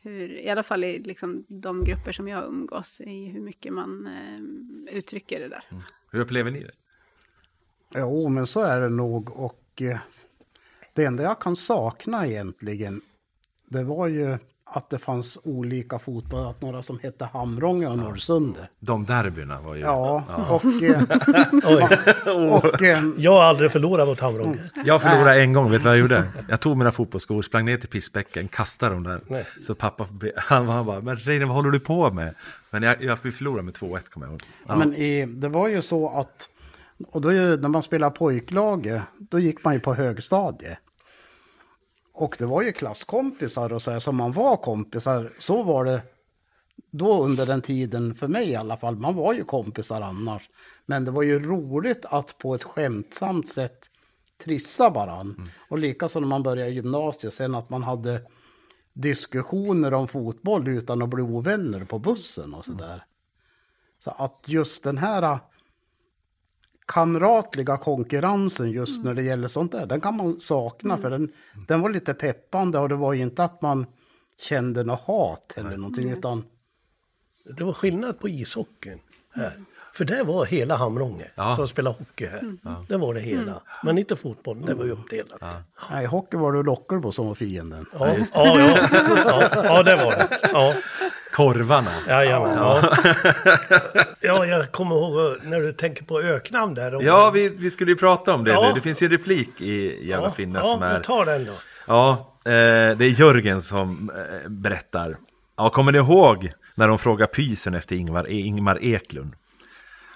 [0.05, 4.07] hur i alla fall i liksom de grupper som jag umgås i hur mycket man
[4.07, 5.65] eh, uttrycker det där.
[6.11, 6.73] Hur upplever ni det?
[7.95, 9.31] Jo, men så är det nog.
[9.31, 9.99] Och eh,
[10.95, 13.01] det enda jag kan sakna egentligen,
[13.69, 14.39] det var ju
[14.77, 18.69] att det fanns olika fotboll, att några som hette Hamrånge och Norrsunde.
[18.81, 19.81] De derbyna var ju...
[19.81, 20.65] Ja, och...
[20.85, 21.03] Eh,
[21.65, 24.59] Oj, och eh, jag har aldrig förlorat mot Hamrånge.
[24.85, 26.25] Jag förlorade en gång, vet du vad jag gjorde?
[26.49, 29.21] Jag tog mina fotbollsskor, sprang ner till pissbäcken, kastade dem där.
[29.27, 29.47] Nej.
[29.63, 30.07] Så pappa,
[30.37, 32.35] han, han bara, men Reine vad håller du på med?
[32.71, 34.43] Men jag, jag förlorade med 2-1 kommer jag ihåg.
[34.67, 34.77] Ja.
[34.77, 36.49] Men i, det var ju så att,
[37.07, 40.79] och då när man spelar pojklaget, då gick man ju på högstadie.
[42.15, 46.03] Och det var ju klasskompisar och så här, som man var kompisar, så var det
[46.91, 50.51] då under den tiden, för mig i alla fall, man var ju kompisar annars.
[50.87, 53.91] Men det var ju roligt att på ett skämtsamt sätt
[54.45, 55.51] trissa varann.
[55.69, 58.23] Och likaså när man började gymnasiet, sen att man hade
[58.93, 63.05] diskussioner om fotboll utan att bli ovänner på bussen och sådär.
[63.99, 65.39] Så att just den här
[66.87, 71.33] kamratliga konkurrensen just när det gäller sånt där, den kan man sakna för den,
[71.69, 73.87] den var lite peppande och det var inte att man
[74.41, 76.45] kände något hat eller någonting utan
[77.57, 79.01] Det var skillnad på ishockeyn
[79.35, 79.65] här.
[79.97, 81.57] För det var hela Hamrånge Ja.
[81.57, 82.43] som spelade hockey här.
[82.89, 83.61] Det var det hela.
[83.83, 85.39] Men inte fotboll, det var ju uppdelat.
[85.41, 85.53] Ja,
[85.91, 87.87] nej, hockey var det Lockerbo som var fienden.
[87.99, 88.69] ja, ja,
[89.27, 90.29] ja, ja, det var det.
[90.53, 90.75] Ja,
[91.33, 91.91] Korvarna.
[92.09, 92.97] jajamän, ja.
[94.21, 96.95] ja, jag kommer ihåg när du tänker på öknamn där.
[96.95, 98.67] och- Ja, vi, vi skulle ju prata om det Ja.
[98.69, 98.73] nu.
[98.75, 100.93] Det finns ju en replik i Jävla ja, Finne ja, som är...
[100.93, 101.53] men ta den då.
[101.87, 102.11] Ja,
[102.45, 102.51] eh,
[102.97, 105.17] det är Jörgen som eh, berättar.
[105.57, 109.33] Ja, kommer ni ihåg när de frågar pysen efter Ingvar, Ingmar Eklund?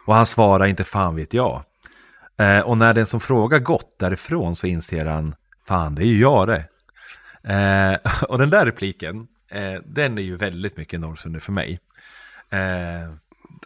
[0.09, 1.63] Och han svarar inte fan vet jag.
[2.37, 6.21] Eh, och när den som frågar gått därifrån så inser han, fan det är ju
[6.21, 6.65] jag det.
[7.55, 11.79] Eh, och den där repliken, eh, den är ju väldigt mycket Norrsunde för mig.
[12.51, 13.15] Eh,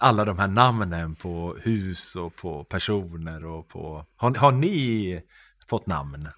[0.00, 4.06] alla de här namnen på hus och på personer och på...
[4.16, 5.22] Har, har ni
[5.68, 6.28] fått namn?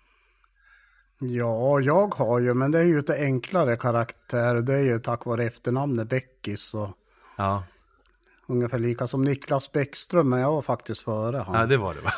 [1.18, 4.54] Ja, jag har ju, men det är ju ett enklare karaktär.
[4.54, 6.90] Det är ju tack vare efternamnet Bäckis och
[7.36, 7.64] Ja,
[8.48, 11.54] ungefär lika som Niklas Bäckström, men jag var faktiskt före han.
[11.60, 12.12] ja det var det va?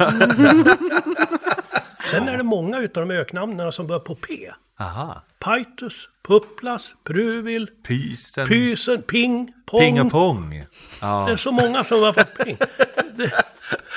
[2.10, 4.50] Sen är det många utav de öknamnen som börjar på P.
[4.80, 5.22] Aha.
[5.38, 8.48] Paitus, Pupplas, Pruvil, Pysen.
[8.48, 9.80] Pysen, Ping, Pong.
[9.80, 10.50] Ping och pong.
[10.50, 10.56] Det
[11.06, 11.36] är Ja.
[11.36, 12.56] så många som var på Ping.
[13.16, 13.32] Det,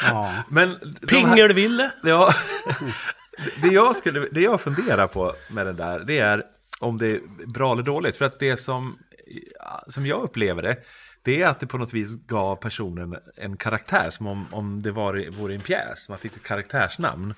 [0.04, 0.34] Ja.
[0.50, 1.92] Men de här, Pingelville.
[2.04, 2.34] ja,
[3.62, 6.44] det, jag skulle, det jag funderar på med den där, det är
[6.80, 7.22] om det är
[7.54, 8.18] bra eller dåligt.
[8.18, 8.98] För att det som,
[9.88, 10.78] som jag upplever det,
[11.30, 14.92] det är att det på något vis gav personen en karaktär, som om, om det
[14.92, 16.10] var, vore en pjäs.
[16.10, 17.34] Man fick ett karaktärsnamn.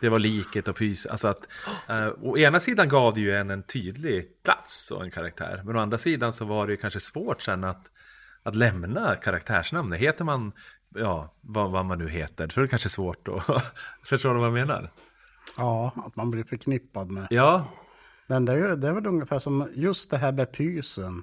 [0.00, 1.06] Det var liket och pys.
[1.06, 1.48] Alltså att,
[1.88, 5.62] eh, å ena sidan gav det ju en en tydlig plats och en karaktär.
[5.64, 7.90] Men å andra sidan så var det ju kanske svårt sen att,
[8.42, 10.00] att lämna karaktärsnamnet.
[10.00, 10.52] Heter man,
[10.94, 13.74] ja, vad, vad man nu heter, så är det kanske svårt att...
[14.04, 14.90] Förstår du vad jag menar?
[15.56, 17.26] ja, att man blir förknippad med.
[17.30, 17.68] Ja,
[18.26, 21.22] Men det är, det är väl ungefär som just det här med pysen.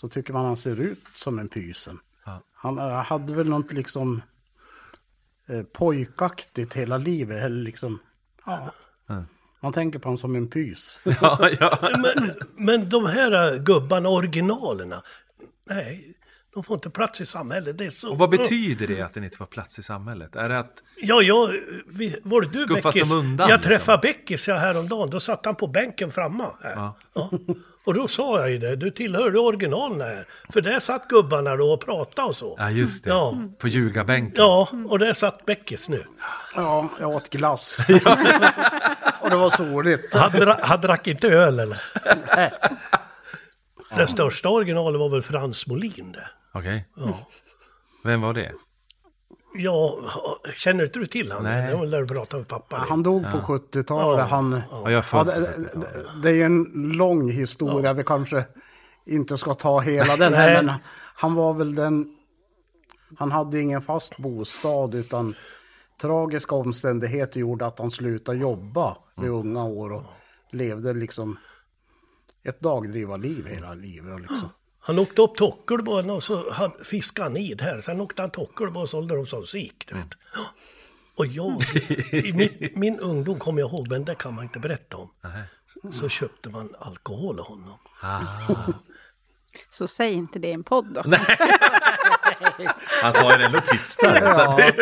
[0.00, 1.98] Så tycker man han ser ut som en pysen.
[2.24, 2.42] Ja.
[2.54, 4.22] Han eh, hade väl något liksom
[5.48, 7.44] eh, pojkaktigt hela livet.
[7.44, 7.98] Eller liksom,
[8.46, 8.74] ja.
[9.06, 9.24] Ja.
[9.60, 11.02] Man tänker på honom som en pys.
[11.20, 11.78] ja, ja.
[11.98, 15.02] Men, men de här äh, gubbarna, originalerna.
[15.64, 16.14] Nej,
[16.58, 17.78] de får inte plats i samhället.
[17.78, 18.10] Det är så...
[18.10, 20.36] Och vad betyder det att den inte får plats i samhället?
[20.36, 20.72] Är det att...
[20.96, 21.52] Ja, jag,
[21.86, 23.12] vi, var det du Skuffas Beckis?
[23.12, 23.70] undan, jag liksom?
[23.70, 26.50] träffade Beckis jag häromdagen, då satt han på bänken framma.
[26.62, 26.72] Här.
[26.74, 26.96] Ja.
[27.14, 27.30] Ja.
[27.84, 30.24] Och då sa jag ju det, du tillhör ju originalen här.
[30.52, 32.56] För där satt gubbarna då och pratade och så.
[32.58, 33.10] Ja, just det.
[33.10, 33.36] Ja.
[33.58, 34.34] På ljugarbänken.
[34.36, 36.04] Ja, och där satt Beckis nu.
[36.54, 37.78] Ja, jag åt glass.
[39.20, 40.14] och det var soligt.
[40.14, 41.82] Han, dra, han drack inte öl eller?
[43.96, 46.28] Det största originalet var väl Frans Molin det.
[46.58, 46.88] Okej.
[46.96, 47.18] Ja.
[48.04, 48.52] Vem var det?
[49.54, 49.98] Ja,
[50.54, 51.44] känner inte du till honom?
[51.44, 51.76] Nej.
[51.76, 52.76] Det lär prata med pappa.
[52.76, 54.18] Han dog på 70-talet.
[54.18, 54.24] Ja.
[54.24, 56.22] Han, Ja, jag ja, det, det, 70-talet.
[56.22, 57.92] det är en lång historia.
[57.92, 58.44] Vi kanske
[59.06, 60.62] inte ska ta hela den här.
[60.62, 60.74] Men
[61.14, 62.14] han var väl den...
[63.18, 65.34] Han hade ingen fast bostad utan
[66.00, 70.04] tragiska omständigheter gjorde att han slutade jobba vid unga år och
[70.52, 71.38] levde liksom
[72.44, 74.20] ett dagdrivarliv hela livet.
[74.20, 74.48] Liksom.
[74.88, 77.80] Han åkte upp till Ockelbo och så hade- fiskade han id här.
[77.80, 80.08] Sen åkte han till Ockelbo och sålde dem som sik, du vet.
[81.16, 81.62] Och jag,
[82.12, 85.10] i min, min ungdom kommer jag ihåg, men det kan man inte berätta om.
[85.72, 87.78] Så, så köpte man alkohol av honom.
[89.70, 91.02] Så säg inte det i en podd då.
[93.02, 94.28] Han sa ju det ändå tystare.
[94.44, 94.72] att det...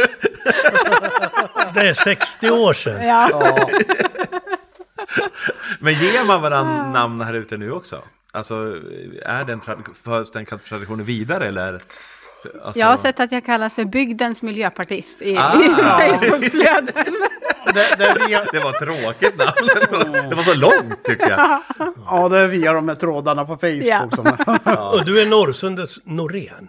[1.75, 3.07] Det är 60 år sedan.
[3.07, 3.29] Ja.
[3.33, 3.69] Ja,
[5.81, 8.03] Men ger man varandra namn här ute nu också?
[8.37, 8.55] Alltså,
[9.23, 9.61] är den,
[9.95, 11.81] förs den traditionen vidare eller?
[12.63, 12.81] Alltså...
[12.81, 15.63] Jag har sett att jag kallas för bygdens miljöpartist i, Ah.
[16.07, 17.17] i Facebookflöden.
[17.75, 19.51] Det, det, via, Det var tråkigt namn.
[19.91, 21.61] Det var, det var så långt tycker jag.
[22.07, 23.85] ja, det är via de här trådarna på Facebook.
[23.85, 24.09] Ja.
[24.15, 24.27] Som,
[24.93, 26.69] Och du är Norrsundets Norén.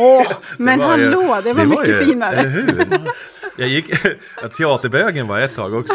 [0.00, 0.26] Åh,
[0.58, 2.36] Men Det var ju- hallå, det var mycket ju- finare.
[2.36, 3.00] Eller hur?
[3.56, 3.90] Jag gick,
[4.42, 5.94] ja, teaterbögen var ett tag också.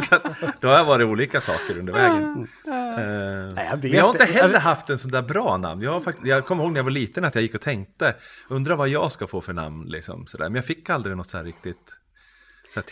[0.00, 0.16] så
[0.60, 2.48] då har jag varit olika saker under vägen.
[2.68, 5.82] Eh, jag vet men jag har inte heller haft en sån där bra namn.
[5.82, 8.14] Jag, har faktiskt, jag kommer ihåg när jag var liten att jag gick och tänkte,
[8.48, 9.84] undrar vad jag ska få för namn.
[9.86, 10.44] Liksom, sådär.
[10.44, 11.76] Men jag fick aldrig något så här riktigt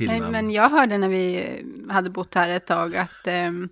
[0.00, 1.56] Nej, men jag hörde när vi
[1.90, 3.68] hade bott här ett tag att ehm,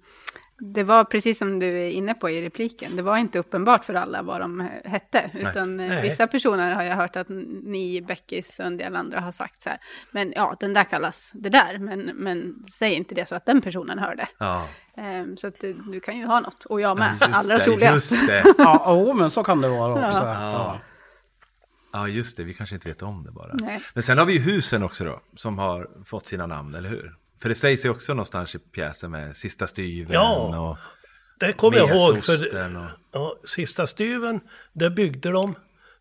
[0.59, 2.97] det var precis som du är inne på i repliken.
[2.97, 5.31] Det var inte uppenbart för alla vad de hette.
[5.35, 6.03] Utan eh, Nej.
[6.03, 7.29] vissa personer har jag hört att
[7.65, 9.79] ni, Beckis och en del andra har sagt så här.
[10.11, 11.79] Men ja, den där kallas det där.
[11.79, 14.29] Men, men säg inte det så att den personen hör det.
[14.39, 16.65] Ja, Ehm, så att eh, du kan ju ha något.
[16.65, 17.13] Och jag med.
[17.21, 18.13] just Allra troligast.
[18.13, 18.45] just det.
[18.59, 20.25] ja, oh, men så kan det vara också.
[20.25, 20.79] Ja.
[21.93, 22.09] Ja.
[22.09, 22.45] Just det.
[22.45, 23.55] Vi kanske inte vet om det bara.
[23.55, 23.83] Nej.
[23.95, 27.15] Men sen har vi ju husen också då, som har fått sina namn, eller hur?
[27.43, 30.61] För det sägs ju också någonstans i pjäsen med Sista styven Ja.
[30.71, 30.79] och
[31.39, 32.25] Det kommer jag ihåg.
[32.25, 32.91] För, och...
[33.13, 34.41] ja, sista styven,
[34.73, 35.55] det byggde de.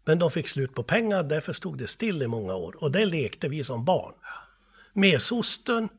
[0.05, 2.75] Men de fick slut på pengar, därför stod det still i många år.
[2.83, 4.13] Och det lekte vi som barn.
[4.93, 5.89] Mesosten,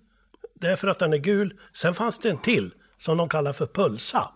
[0.55, 1.55] det är för att den är gul.
[1.73, 4.31] Sen fanns det en till som de kallar för pölsa.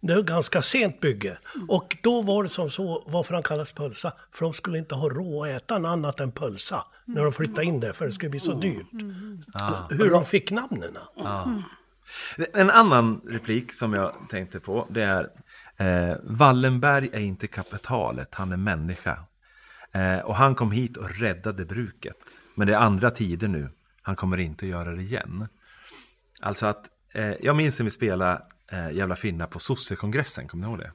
[0.00, 1.38] Det är ett ganska sent bygge.
[1.68, 4.12] Och då var det som så, varför han kallas pölsa?
[4.32, 6.84] För de skulle inte ha råd att äta något annat än pölsa.
[7.04, 8.86] När de flyttade in där, för det skulle bli så dyrt.
[9.90, 10.96] Hur de fick namnen.
[12.54, 15.30] En annan replik som jag tänkte på, det är
[15.76, 19.24] eh, Wallenberg är inte kapitalet, han är människa.
[19.92, 22.16] Eh, och han kom hit och räddade bruket.
[22.54, 23.70] Men det är andra tider nu,
[24.02, 25.48] han kommer inte att göra det igen.
[26.40, 30.70] Alltså att, eh, jag minns när vi spelade eh, Jävla Finna på sossekongressen, kommer ni
[30.70, 30.92] ihåg det?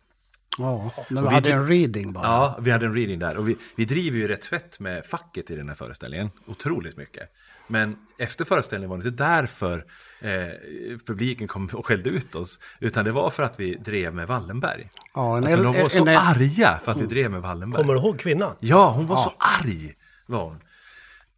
[0.57, 2.23] Ja, när vi vi hade en reading bara.
[2.23, 3.37] Ja, vi hade en reading där.
[3.37, 6.29] Och vi, vi driver ju rätt fett med facket i den här föreställningen.
[6.45, 7.29] Otroligt mycket.
[7.67, 9.85] Men efter föreställningen var det inte därför
[10.19, 12.59] eh, publiken kom och skällde ut oss.
[12.79, 14.89] Utan det var för att vi drev med Wallenberg.
[15.13, 17.81] Ja, en alltså de var så en arga för att vi drev med Wallenberg.
[17.81, 18.55] Kommer du ihåg kvinnan?
[18.59, 19.93] Ja, hon var så arg.
[20.25, 20.59] Var hon.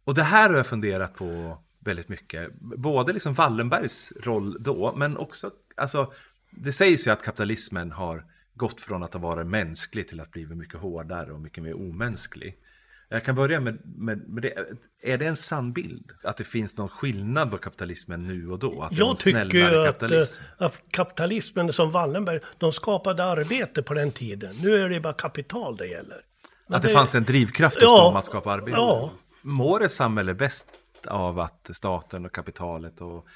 [0.04, 2.52] Och det här har jag funderat på väldigt mycket.
[2.60, 6.12] Både liksom Wallenbergs roll då, men också, alltså,
[6.56, 10.46] det sägs ju att kapitalismen har gått från att ha varit mänsklig till att bli
[10.46, 12.56] mycket hårdare och mycket mer omänsklig.
[13.08, 14.52] Jag kan börja med, med, med det.
[15.02, 16.10] Är det en sann bild?
[16.22, 18.82] Att det finns någon skillnad på kapitalismen nu och då?
[18.82, 20.42] Att det Jag tycker ju att, kapitalism?
[20.60, 24.54] eh, att kapitalismen som Wallenberg, de skapade arbete på den tiden.
[24.62, 26.16] Nu är det bara kapital det gäller.
[26.66, 28.76] Men Att det, fanns en drivkraft hos Ja, dem att skapa arbete?
[28.76, 29.10] ja.
[29.42, 30.66] Mår ett samhälle bäst
[31.06, 33.26] av att staten och kapitalet och,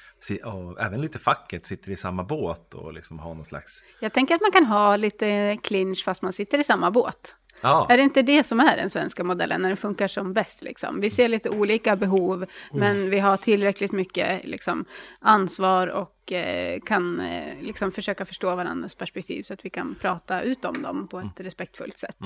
[0.43, 3.85] och även lite facket sitter i samma båt och liksom har någon slags...
[3.99, 7.35] Jag tänker att man kan ha lite clinch fast man sitter i samma båt.
[7.61, 10.63] Ja, Är det inte det som är den svenska modellen, när det funkar som bäst?
[10.63, 11.01] Liksom?
[11.01, 14.85] Vi ser lite olika behov, men vi har tillräckligt mycket liksom,
[15.19, 20.41] ansvar och eh, kan eh, liksom, försöka förstå varandras perspektiv, så att vi kan prata
[20.41, 22.17] ut om dem på ett respektfullt sätt.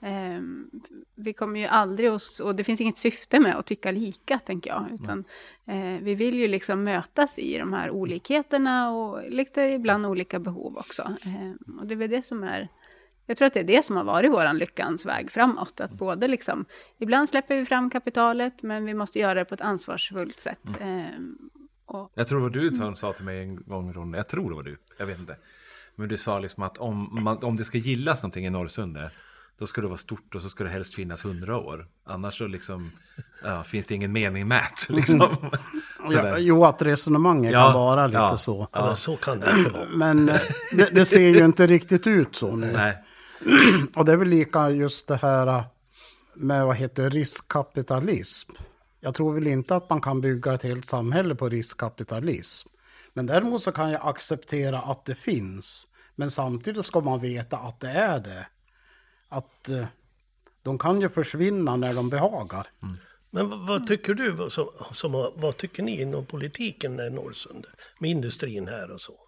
[0.00, 0.70] Ehm,
[1.14, 4.70] vi kommer ju aldrig, oss, och det finns inget syfte med att tycka lika, tänker
[4.70, 5.24] jag, utan
[5.66, 10.78] eh, vi vill ju liksom mötas i de här olikheterna och lite ibland olika behov
[10.78, 11.16] också.
[11.26, 12.68] Ehm, och det är väl det som är
[13.26, 15.80] jag tror att det är det som har varit vår lyckans väg framåt.
[15.80, 16.64] Att både liksom,
[16.98, 20.80] ibland släpper vi fram kapitalet, men vi måste göra det på ett ansvarsfullt sätt.
[20.80, 21.38] Ehm,
[21.86, 24.50] och, jag tror det var du som sa till mig en gång, Ronny, jag tror
[24.50, 25.36] det var du, jag vet inte.
[25.96, 29.12] Men du sa liksom att om, man, om det ska gillas någonting i Norrsundet,
[29.58, 31.86] då ska det vara stort och så ska det helst finnas hundra år.
[32.04, 32.90] Annars så liksom,
[33.42, 35.36] ja, finns det ingen mening med det, liksom.
[36.10, 38.38] Ja, jo, att resonemanget Ja, kan vara lite ja.
[38.38, 38.68] så.
[38.72, 39.88] Ja, så kan det inte vara.
[39.94, 40.40] Men eh,
[40.72, 42.72] det, det ser ju inte riktigt ut så nu.
[42.72, 42.98] Nej,
[43.94, 45.64] Och det är väl lika just det här äh,
[46.34, 48.52] med vad heter riskkapitalism.
[49.00, 52.68] Jag tror väl inte att man kan bygga ett helt samhälle på riskkapitalism.
[53.12, 55.86] Men däremot så kan jag acceptera att det finns.
[56.14, 58.46] Men samtidigt ska man veta att det är det.
[59.28, 59.86] Att äh,
[60.62, 62.66] de kan ju försvinna när de behagar.
[62.82, 62.96] Mm.
[63.30, 67.70] Men vad, vad tycker du, vad som, som, vad tycker ni inom politiken i Norrsundet?
[67.98, 69.23] Med industrin här och så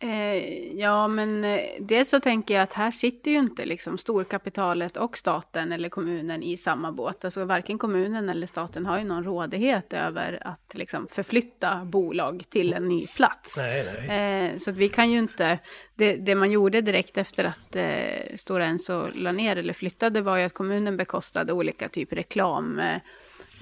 [0.00, 4.96] eh, ja, men eh, dels så tänker jag att här sitter ju inte liksom storkapitalet
[4.96, 7.24] och staten eller kommunen i samma båt.
[7.24, 12.72] Alltså varken kommunen eller staten har ju någon rådighet över att liksom förflytta bolag till
[12.72, 13.56] en ny plats.
[13.56, 14.50] Nej, nej.
[14.52, 15.58] Eh, så att vi kan ju inte,
[15.94, 20.36] det, det man gjorde direkt efter att eh, Stora Enso la ner eller flyttade var
[20.36, 22.80] ju att kommunen bekostade olika typer reklam.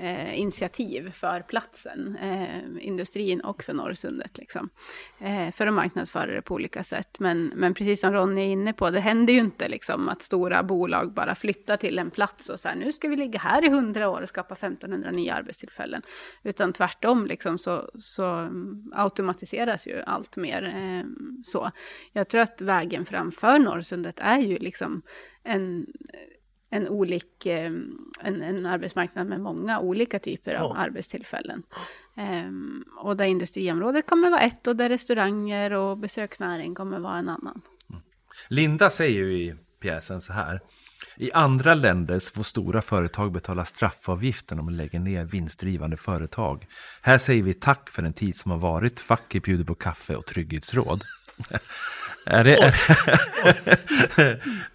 [0.00, 4.38] Eh, initiativ för platsen, eh, industrin och för Norrsundet.
[4.38, 4.68] Liksom,
[5.18, 7.20] eh, för att marknadsföra det på olika sätt.
[7.20, 10.62] Men, men precis som Ronny är inne på, det händer ju inte liksom, att stora
[10.62, 13.68] bolag bara flyttar till en plats och så här, nu ska vi ligga här i
[13.68, 16.02] hundra år och skapa 1500 nya arbetstillfällen.
[16.42, 18.48] Utan tvärtom liksom, så, så
[18.92, 20.62] automatiseras ju allt mer.
[20.62, 21.04] Eh,
[21.44, 21.70] så.
[22.12, 25.02] Jag tror att vägen framför Norrsundet är ju liksom
[25.42, 25.86] en
[26.70, 27.72] en, olik, eh,
[28.20, 30.76] en, en arbetsmarknad med många olika typer av ja.
[30.76, 31.62] arbetstillfällen.
[32.16, 37.28] Um, och där industriområdet kommer vara ett och där restauranger och besöksnäring kommer vara en
[37.28, 37.60] annan.
[37.90, 38.02] Mm.
[38.48, 40.60] Linda säger ju i pjäsen så här.
[41.16, 46.66] I andra länder får stora företag betala straffavgiften om de lägger ner vinstdrivande företag.
[47.02, 49.00] Här säger vi tack för den tid som har varit.
[49.00, 51.04] Facket bjuder på kaffe och trygghetsråd.
[52.26, 52.74] är, det, är,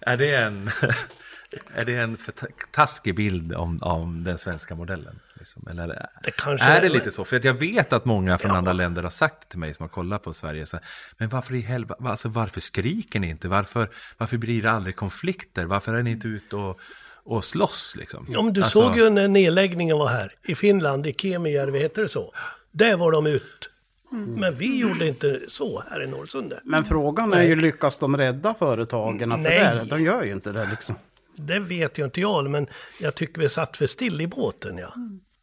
[0.00, 0.70] är det en
[1.74, 2.34] är det en för
[2.70, 5.20] taskig bild om, om den svenska modellen?
[5.34, 5.68] Liksom?
[5.70, 7.24] Eller det är det lite så?
[7.24, 8.56] För att jag vet att många från ja.
[8.56, 10.78] andra länder har sagt till mig som har kollat på Sverige, så,
[11.18, 13.48] men varför i helvete, alltså, varför skriker ni inte?
[13.48, 13.88] Varför,
[14.18, 15.64] varför blir det aldrig konflikter?
[15.64, 16.80] Varför är ni inte ute och,
[17.24, 17.94] och slåss?
[17.98, 18.26] Liksom?
[18.28, 18.80] Ja, men du alltså...
[18.80, 22.32] såg ju när nedläggningen var här, i Finland, i Kemijärvi, heter det så?
[22.70, 23.70] Där var de ut.
[24.12, 24.34] Mm.
[24.34, 26.60] Men vi gjorde inte så här i Norrsundet.
[26.64, 29.60] Men frågan är ju, lyckas de rädda företagen för Nej.
[29.60, 29.84] det?
[29.90, 30.94] De gör ju inte det liksom.
[31.36, 32.66] Det vet jag inte jag, men
[33.00, 34.94] jag tycker vi satt för still i båten, ja.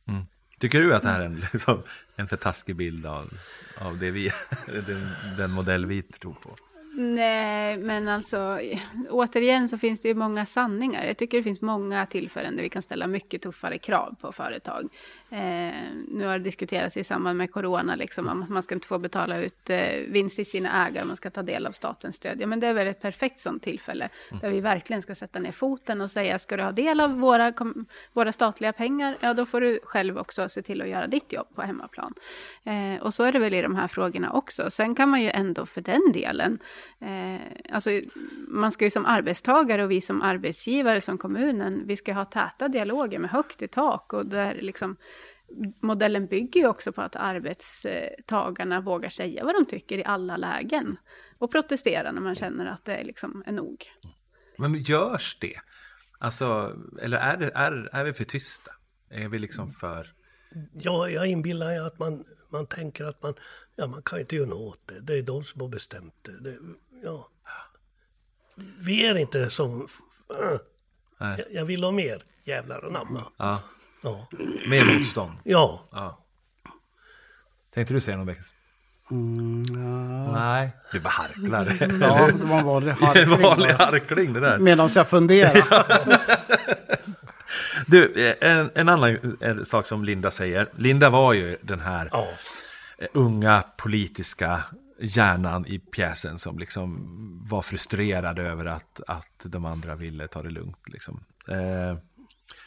[0.07, 0.25] Mm.
[0.59, 1.83] Tycker du att det här är en, liksom,
[2.15, 3.29] en för taskig bild av,
[3.81, 4.31] av det vi,
[4.65, 6.55] den, den modell vi tror på?
[6.93, 8.59] Nej, men alltså
[9.09, 11.05] återigen så finns det ju många sanningar.
[11.05, 14.89] Jag tycker det finns många tillfällen där vi kan ställa mycket tuffare krav på företag.
[15.33, 15.73] Eh,
[16.07, 18.99] nu har det diskuterats i samband med corona, liksom, om att man ska inte få
[18.99, 19.77] betala ut eh,
[20.07, 22.41] vinst till sina ägare, man ska ta del av statens stöd.
[22.41, 24.41] Ja, men det är väl ett perfekt sånt tillfälle, mm.
[24.41, 27.53] där vi verkligen ska sätta ner foten och säga, ska du ha del av våra,
[28.13, 31.47] våra statliga pengar, ja då får du själv också se till att göra ditt jobb
[31.55, 32.13] på hemmaplan.
[32.63, 34.71] Eh, och så är det väl i de här frågorna också.
[34.71, 36.59] Sen kan man ju ändå för den delen,
[36.99, 37.41] eh,
[37.73, 37.89] alltså
[38.47, 42.67] man ska ju som arbetstagare och vi som arbetsgivare, som kommunen, vi ska ha täta
[42.67, 44.97] dialoger med högt i tak och där liksom
[45.81, 50.97] modellen bygger ju också på att arbetstagarna vågar säga vad de tycker i alla lägen.
[51.37, 53.91] Och protestera när man känner att det liksom är nog.
[54.57, 55.55] Men görs det?
[56.19, 58.71] Alltså, eller är, det, är, är vi för tysta?
[59.09, 60.13] Är vi liksom för...
[60.73, 63.33] Ja, jag inbillar mig att man, man tänker att man,
[63.75, 64.99] ja, man kan inte göra något åt det.
[64.99, 66.39] Det är de som har bestämt det.
[66.39, 66.57] det
[67.03, 67.29] ja.
[68.79, 69.87] Vi är inte som...
[70.29, 70.59] Äh,
[71.19, 73.31] jag, jag vill ha mer jävlar anamma.
[73.37, 73.61] Ja.
[74.01, 74.27] Ja.
[74.67, 75.31] Med motstånd?
[75.43, 75.83] Ja.
[75.91, 76.17] ja.
[77.73, 78.53] Tänkte du säga något Beckis?
[79.11, 80.31] Mm, ja.
[80.31, 81.77] Nej, du bara harklar.
[81.79, 83.33] ja, det var en vanlig harkling.
[83.33, 84.59] en vanlig harkling det där.
[84.59, 85.85] Medan jag funderar.
[87.87, 90.69] du, en, en annan en sak som Linda säger.
[90.77, 92.27] Linda var ju den här ja.
[93.13, 94.63] unga politiska
[94.99, 97.07] hjärnan i pjäsen som liksom
[97.49, 100.89] var frustrerad över att, att de andra ville ta det lugnt.
[100.89, 101.23] Liksom.
[101.47, 101.97] Eh,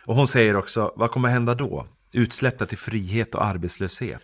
[0.06, 1.86] och hon säger också, vad kommer hända då?
[2.12, 4.22] Utsläppta till frihet och arbetslöshet.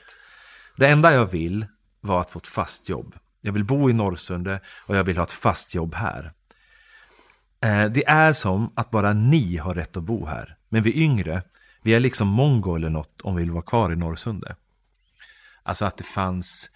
[0.76, 1.66] Det enda jag vill
[2.00, 3.14] var att få ett fast jobb.
[3.40, 6.32] Jag vill bo i Norrsunde och jag vill ha ett fast jobb här.
[7.60, 10.56] Eh, det är som att bara ni har rätt att bo här.
[10.68, 11.42] Men vi yngre,
[11.82, 14.56] vi är liksom mongo eller något om vi vill vara kvar i Norrsunde.
[15.62, 16.70] Alltså att det fanns...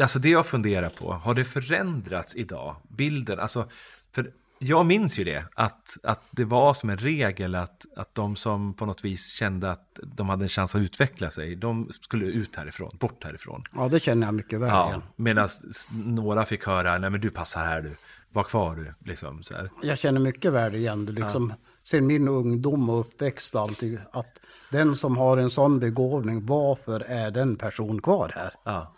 [0.00, 2.76] Alltså det jag funderar på, har det förändrats idag?
[2.88, 3.68] Bilden, alltså...
[4.12, 4.32] För
[4.62, 8.74] jag minns ju det, att, att det var som en regel att, att de som
[8.74, 12.56] på något vis kände att de hade en chans att utveckla sig, de skulle ut
[12.56, 13.64] härifrån, bort härifrån.
[13.74, 15.02] Ja, det känner jag mycket väl ja, igen.
[15.16, 15.48] Medan
[15.90, 17.96] några fick höra, nej men du passar här du,
[18.32, 19.70] var kvar du, liksom så här.
[19.82, 21.70] Jag känner mycket väl igen det, liksom, ja.
[21.82, 24.40] sen min ungdom och uppväxt alltid, att
[24.70, 28.54] den som har en sån begåvning, varför är den person kvar här?
[28.64, 28.94] Ja.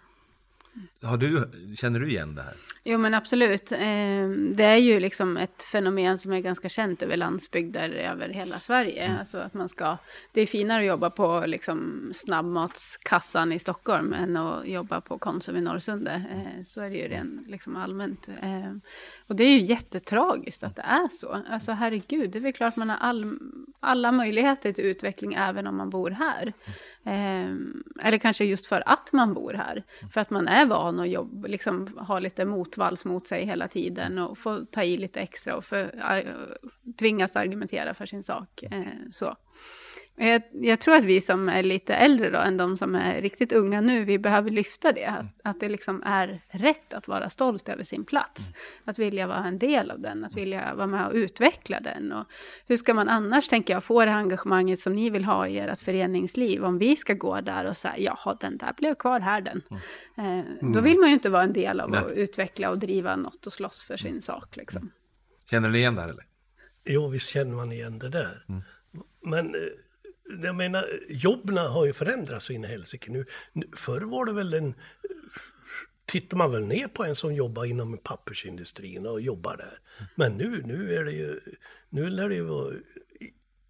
[1.03, 2.55] Har du, känner du igen det här?
[2.85, 3.73] Jo men absolut.
[3.77, 8.59] Ehm, det är ju liksom ett fenomen som är ganska känt över landsbygder över hela
[8.59, 9.03] Sverige.
[9.03, 9.19] Mm.
[9.19, 9.97] Alltså att man ska,
[10.33, 15.57] det är finare att jobba på liksom snabbmatskassan i Stockholm än att jobba på Konsum
[15.57, 16.11] i Norrsunde.
[16.11, 18.29] Ehm, så är det ju rent liksom allmänt.
[18.43, 18.81] Ehm,
[19.27, 21.43] och det är ju jättetragiskt att det är så.
[21.49, 23.39] Alltså herregud, det är väl klart man har all,
[23.81, 26.53] alla möjligheter till utveckling även om man bor här.
[27.05, 29.83] Ehm, eller kanske just för att man bor här.
[30.13, 34.19] För att man är van att jobba, liksom ha lite motvalls mot sig hela tiden
[34.19, 36.25] och få ta i lite extra och för, äh,
[36.99, 38.63] tvingas argumentera för sin sak.
[38.63, 38.83] Eh,
[39.13, 39.37] så.
[40.17, 43.53] Jag, jag, tror att vi som är lite äldre då, än de som är riktigt
[43.53, 45.07] unga nu, vi behöver lyfta det.
[45.07, 48.41] Att, att det liksom är rätt att vara stolt över sin plats.
[48.41, 48.55] Mm.
[48.85, 52.13] Att vilja vara en del av den, att vilja vara med och utveckla den.
[52.13, 52.27] Och
[52.67, 55.81] hur ska man annars, tänker jag, få det engagemanget som ni vill ha i ert
[55.81, 56.65] föreningsliv?
[56.65, 59.63] Om vi ska gå där och säga, jaha, den där blev kvar här den.
[60.17, 60.39] Mm.
[60.39, 63.47] Eh, då vill man ju inte vara en del av att utveckla och driva något
[63.47, 64.57] och slåss för sin sak.
[64.57, 64.91] Liksom.
[65.51, 66.25] Känner ni igen det här eller?
[66.85, 68.45] Jo, visst känner man igen det där.
[68.49, 68.63] Mm.
[69.23, 69.61] Men eh,
[70.43, 73.25] jag menar, jobben har ju förändrats in i helsike nu.
[73.77, 74.75] Förr var det väl en...
[76.07, 79.79] Tittar man väl ner på en som jobbar inom pappersindustrin och jobbar där.
[80.15, 81.41] Men nu, nu är det ju...
[81.89, 82.75] Nu lär det ju vara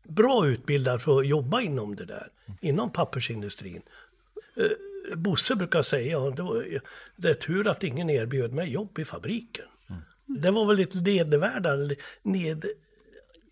[0.08, 2.28] bra utbildad för att jobba inom det där.
[2.60, 3.82] Inom pappersindustrin.
[4.56, 6.64] Eh, Bosse brukar säga, det, var,
[7.16, 9.66] det är tur att ingen erbjöd mig jobb i fabriken.
[10.26, 11.76] Det var väl lite nedervärda,
[12.22, 12.64] ned,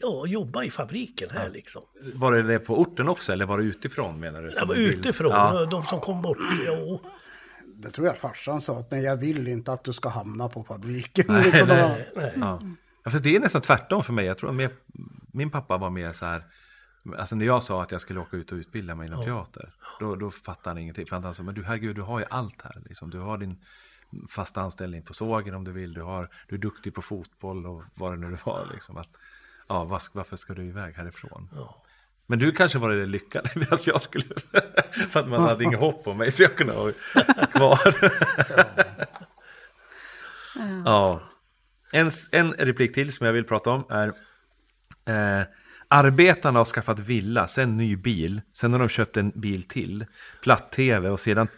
[0.01, 1.53] ja, jobba i fabriken här ja.
[1.53, 1.83] liksom.
[2.15, 4.51] Var det det på orten också eller var det utifrån menar du?
[4.51, 5.67] Det var utifrån, ja.
[5.71, 6.39] de som kom bort.
[6.67, 7.01] Ja.
[7.75, 10.65] Det tror jag farsan sa, att nej jag vill inte att du ska hamna på
[10.65, 11.25] fabriken.
[11.29, 11.69] Nej, liksom.
[11.69, 12.33] nej, nej.
[12.37, 12.61] Ja.
[13.05, 13.11] ja.
[13.11, 14.27] för det är nästan tvärtom för mig.
[14.27, 14.71] Jag tror mer,
[15.33, 16.45] min pappa var mer så här,
[17.19, 19.27] Alltså när jag sa att jag skulle åka ut och utbilda mig inom ja.
[19.27, 21.07] teater, då, då fattade han ingenting.
[21.07, 22.83] För han sa, men du herregud, du har ju allt här.
[22.89, 23.11] Liksom.
[23.11, 23.65] Du har din
[24.29, 25.95] fast anställning på sågen om du vill.
[25.95, 28.69] Du, har, du är duktig på fotboll och vad det nu var.
[28.73, 28.97] Liksom.
[28.97, 29.11] Att,
[29.71, 31.49] ja, varför ska du iväg härifrån?
[31.55, 31.83] Ja.
[32.27, 34.25] Men du kanske var det lyckade medan jag skulle,
[35.11, 36.93] för att man hade inget hopp om mig så jag kunde vara
[37.47, 37.95] kvar.
[40.85, 41.23] ja.
[41.93, 44.09] En, en replik till som jag vill prata om är
[45.07, 45.47] eh,
[45.89, 50.07] Arbetarna har skaffat villa, sen ny bil, sen har de köpt en bil till,
[50.43, 51.49] platt-tv och sedan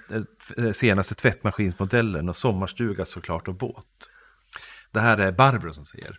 [0.57, 4.11] eh, senaste tvättmaskinsmodellen och sommarstuga såklart och båt.
[4.91, 6.19] Det här är Barbro som säger.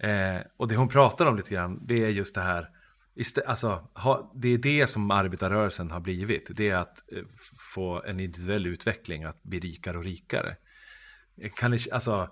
[0.00, 2.68] Eh, och det hon pratar om lite grann, det är just det här,
[3.46, 6.50] alltså, ha, det är det som arbetarrörelsen har blivit.
[6.50, 7.22] Det är att eh,
[7.74, 10.56] få en individuell utveckling, att bli rikare och rikare.
[11.56, 12.28] Kan ni, alltså,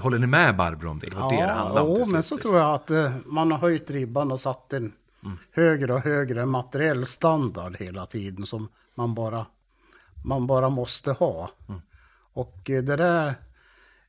[0.00, 1.10] håller ni med Barbro om det?
[1.10, 1.96] Det var ja, det det handlade om.
[1.98, 4.92] Jo, men så tror jag att eh, man har höjt ribban och satt en
[5.24, 5.38] mm.
[5.52, 9.46] högre och högre materiell standard hela tiden som man bara,
[10.24, 11.50] man bara måste ha.
[11.68, 11.80] Mm.
[12.32, 13.34] Och eh, det där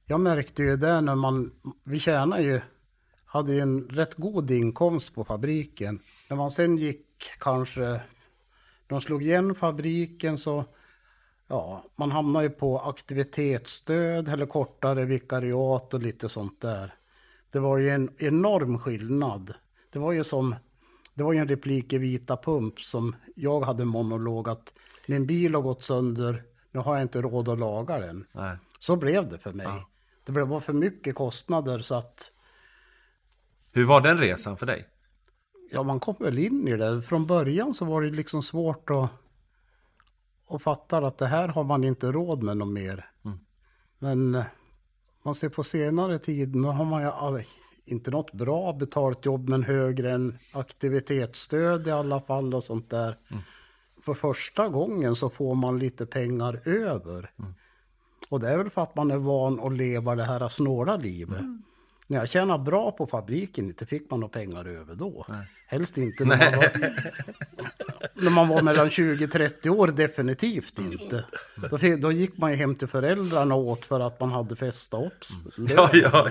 [0.05, 1.51] jag märkte ju det när man,
[1.83, 2.61] vi tjänade ju,
[3.35, 5.99] hade ju en rätt god inkomst på fabriken.
[6.29, 7.05] När man sen gick
[7.39, 8.01] kanske,
[8.87, 10.65] de slog igen fabriken så,
[11.47, 16.93] ja, man hamnade ju på aktivitetsstöd eller kortare vikariat och lite sånt där.
[17.51, 19.53] Det var ju en enorm skillnad.
[19.89, 20.55] Det var ju som,
[21.13, 24.73] det var ju en replik i Vita Pump som jag hade monolog att
[25.07, 28.25] min bil har gått sönder, nu har jag inte råd att laga den.
[28.31, 28.57] Nej.
[28.79, 29.65] Så blev det för mig.
[29.65, 29.89] Ja.
[30.23, 32.31] Det blev för mycket kostnader så att...
[33.75, 34.87] Hur var den resan för dig?
[35.71, 37.01] Ja, man kom väl in i det.
[37.01, 39.09] Från början så var det liksom svårt att,
[40.49, 43.09] att fatta att det här har man inte råd med något mer.
[43.25, 43.39] Mm.
[43.99, 44.45] Men eh,
[45.23, 47.43] man ser på senare tid, nu har man ju
[47.85, 53.17] inte något bra betalt jobb, men högre än aktivitetsstöd i alla fall och sånt där.
[53.31, 53.43] Mm.
[54.01, 57.31] För första gången så får man lite pengar över.
[57.39, 57.53] Mm.
[58.29, 61.39] Och det är väl för att man är van att leva det här snåla livet.
[61.39, 61.63] Mm.
[62.07, 65.25] När jag tjänade bra på fabriken, inte fick man några pengar över då.
[65.29, 65.47] Nej.
[65.67, 66.71] Helst inte när man, var,
[68.13, 71.25] när man var mellan 20-30 år, definitivt inte.
[71.69, 75.23] Då, då, gick man ju hem till föräldrarna åt för att man hade festat upp.
[75.57, 75.71] Mm.
[75.75, 76.29] Ja, ja,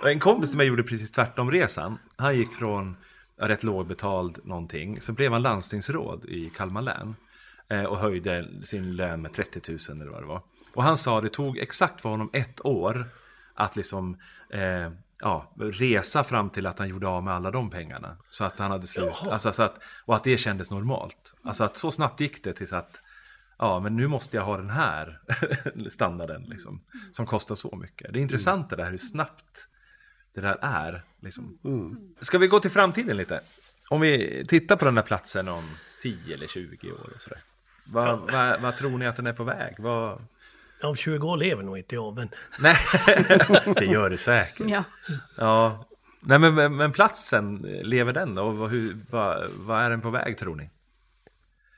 [0.00, 0.08] ja.
[0.10, 1.98] en kompis som jag gjorde precis tvärtom resan.
[2.16, 2.96] Han gick från
[3.36, 7.16] rätt lågbetald någonting, så blev han landstingsråd i Kalmar län.
[7.68, 10.42] Eh, och höjde sin lön med 30 000 eller vad det var.
[10.74, 13.10] Och han sa det tog exakt för honom ett år
[13.54, 14.18] att liksom
[14.50, 18.16] eh, ja, resa fram till att han gjorde av med alla de pengarna.
[18.30, 19.22] Så att han hade slut.
[19.30, 21.34] Alltså, så att, och att det kändes normalt.
[21.44, 23.02] Alltså att så snabbt gick det tills att
[23.58, 25.20] ja, men nu måste jag ha den här
[25.90, 28.12] standarden liksom, som kostar så mycket.
[28.12, 29.68] Det är intressant det där hur snabbt
[30.34, 31.04] det där är.
[31.20, 31.58] Liksom.
[31.64, 32.14] Mm.
[32.20, 33.40] Ska vi gå till framtiden lite?
[33.88, 35.64] Om vi tittar på den här platsen om
[36.02, 37.42] 10 eller 20 år och sådär.
[37.84, 38.22] Vad, ja.
[38.32, 39.74] vad, vad tror ni att den är på väg?
[39.78, 40.26] Vad...
[40.84, 42.28] Om 20 år lever nog inte jag, men...
[42.58, 42.76] Nej,
[43.76, 44.66] det gör det säkert.
[44.68, 44.84] Ja.
[45.36, 45.88] ja.
[46.20, 48.42] Nej, men, men, platsen, lever den då?
[48.42, 50.70] Och hur, vad, vad är den på väg tror ni?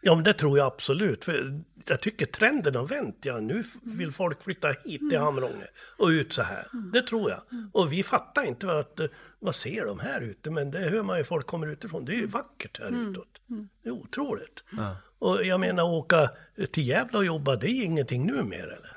[0.00, 1.24] Ja, men det tror jag absolut.
[1.24, 3.18] För jag tycker trenden har vänt.
[3.22, 6.66] Ja, nu vill folk flytta hit till Hamrånge och ut så här.
[6.92, 7.42] Det tror jag.
[7.72, 9.00] Och vi fattar inte att,
[9.38, 10.50] vad ser de här ute?
[10.50, 12.04] Men det hör man ju folk kommer utifrån.
[12.04, 13.10] Det är ju vackert här mm.
[13.10, 13.40] utåt.
[13.82, 14.64] Det är otroligt.
[14.76, 14.96] Ja.
[15.18, 16.30] Och jag menar åka
[16.72, 18.95] till Gävle och jobba, det är ingenting numera eller?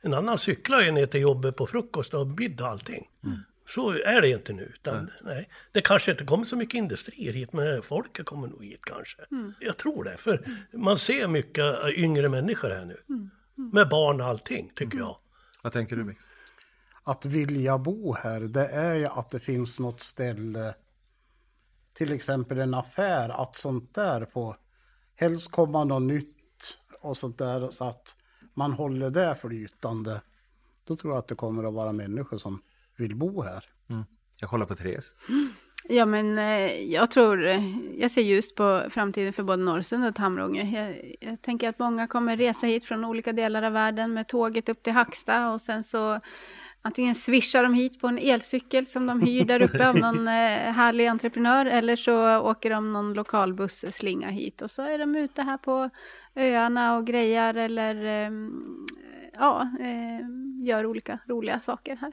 [0.00, 3.10] En annan cyklar ju ner till jobbet på frukost och middag och allting.
[3.24, 3.38] Mm.
[3.68, 4.72] Så är det inte nu.
[4.74, 5.48] Utan, nej.
[5.72, 9.22] Det kanske inte kommer så mycket industrier hit, men folket kommer nog hit kanske.
[9.60, 11.64] Jag tror det, för man ser mycket
[11.96, 12.96] yngre människor här nu.
[13.54, 15.16] Med barn och allting, tycker jag.
[15.62, 16.24] Vad tänker du Mix?
[17.02, 20.74] Att vilja bo här, det är ju att det finns något ställe,
[21.92, 24.56] till exempel en affär, att sånt där på,
[25.14, 28.16] helst komma något nytt och sånt där, så att
[28.54, 30.20] man håller det flytande.
[30.84, 32.62] Då tror jag att det kommer att vara människor som
[32.96, 33.64] vill bo här.
[34.40, 35.16] Jag kollar på Therese.
[35.88, 40.18] Ja, men eh, jag tror, eh, jag ser just på framtiden för både Norrsund och
[40.18, 40.62] Hamrånge.
[40.62, 44.68] Jag, jag tänker att många kommer resa hit från olika delar av världen med tåget
[44.68, 46.20] upp till Hacksta och sen så
[46.82, 50.72] antingen swishar de hit på en elcykel som de hyr där uppe av någon eh,
[50.72, 55.42] härlig entreprenör eller så åker de någon lokalbuss slinga hit och så är de ute
[55.42, 55.90] här på
[56.36, 58.52] öarna och grejar eller ehm,
[59.32, 62.12] ja, eh, gör olika roliga saker här.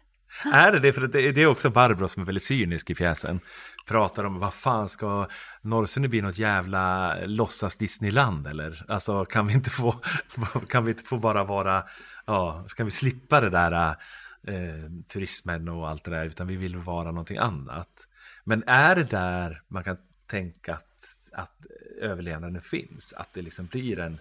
[0.53, 0.93] Är det det?
[0.93, 3.39] För det, är också Barbro som är väldigt cynisk i pjäsen.
[3.87, 5.27] Pratar om vad fan ska
[5.61, 8.85] Norrsundet bli något jävla låtsas Disneyland eller?
[8.87, 9.95] Alltså kan vi inte få,
[10.69, 11.83] kan vi inte få bara vara,
[12.25, 13.95] ja, ska vi slippa det där
[14.47, 18.07] eh, turismen och allt det där utan vi vill vara någonting annat.
[18.43, 21.65] Men är det där man kan tänka att, att
[22.01, 23.13] överlevnaden finns?
[23.13, 24.17] Att det liksom blir en,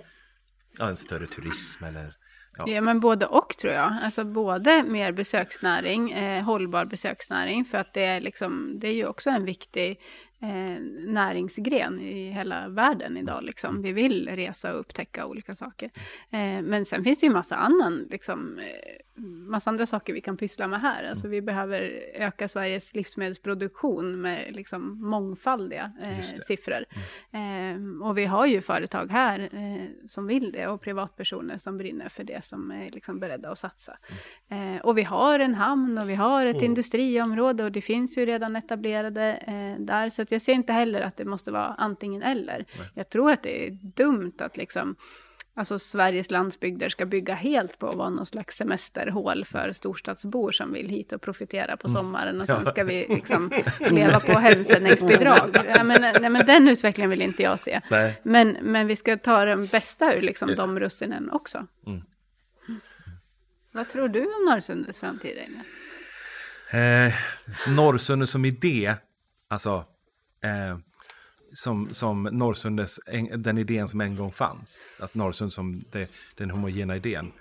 [0.80, 2.16] en större turism eller
[2.58, 2.64] Ja.
[2.68, 3.96] Ja, men både och tror jag.
[4.02, 9.06] Alltså både mer besöksnäring, eh, hållbar besöksnäring, för att det är, liksom, det är ju
[9.06, 10.00] också en viktig
[10.40, 13.42] eh, näringsgren i hela världen idag.
[13.42, 13.82] Liksom.
[13.82, 15.90] Vi vill resa och upptäcka olika saker.
[16.30, 20.36] Eh, men sen finns det ju massa annan, liksom, eh, massa andra saker vi kan
[20.36, 21.04] pyssla med här.
[21.04, 21.80] Alltså, vi behöver
[22.14, 26.84] öka Sveriges livsmedelsproduktion med liksom, mångfaldiga eh, siffror.
[27.30, 32.08] Eh, och vi har ju företag här eh, som vill det och privatpersoner som brinner
[32.08, 33.98] för det som är liksom, beredda att satsa.
[34.48, 38.26] Eh, och vi har en hamn och vi har ett industriområde och det finns ju
[38.26, 40.10] redan etablerade där.
[40.10, 42.64] Så att jag ser inte heller att det måste vara antingen eller.
[42.94, 44.96] Jag tror att det är dumt att liksom
[45.58, 50.72] Alltså Sveriges landsbygder ska bygga helt på att vara någon slags semesterhål för storstadsbor som
[50.72, 53.52] vill hit och profitera på sommaren och sen ska vi liksom
[53.90, 55.58] leva på hemsändningsbidrag.
[55.68, 57.80] Ja, men, nej, men den utvecklingen vill inte jag se.
[57.90, 58.20] Nej.
[58.22, 61.66] Men, men vi ska ta den bästa ur liksom de russinen också.
[61.86, 62.02] Mm.
[63.72, 65.38] Vad tror du om Norrsundets framtid?
[66.70, 67.14] Eh,
[67.68, 68.94] Norrsundet som idé,
[69.48, 69.84] alltså
[70.46, 70.78] eh,
[71.54, 76.50] som, som Norrsundets, en, den idén som en gång fanns, att Norrsund som det, den
[76.50, 77.32] homogena idén,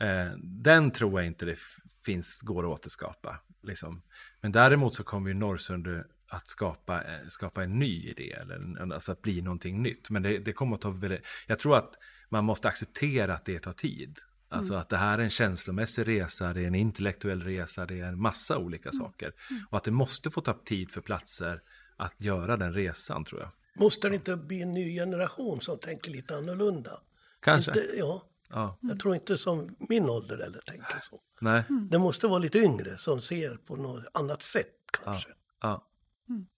[0.00, 1.58] eh, den tror jag inte det
[2.04, 3.40] finns, går att återskapa.
[3.62, 4.02] Liksom.
[4.40, 9.12] Men däremot så kommer ju Norrsundet att skapa, eh, skapa en ny idé, eller alltså
[9.12, 10.10] att bli någonting nytt.
[10.10, 11.94] Men det, det kommer att ta väldigt, jag tror att
[12.28, 14.18] man måste acceptera att det tar tid.
[14.48, 18.04] Alltså att det här är en känslomässig resa, det är en intellektuell resa, det är
[18.04, 19.32] en massa olika saker.
[19.70, 21.60] Och att det måste få ta tid för platser
[21.96, 23.50] att göra den resan tror jag.
[23.76, 27.00] Måste det inte bli en ny generation som tänker lite annorlunda?
[27.40, 27.70] Kanske.
[27.70, 31.20] Inte, ja, Ja, jag tror inte som min ålder eller tänker så.
[31.40, 34.68] nej, Det måste vara lite yngre som ser på något annat sätt
[35.04, 35.28] kanske.
[35.62, 35.88] ja.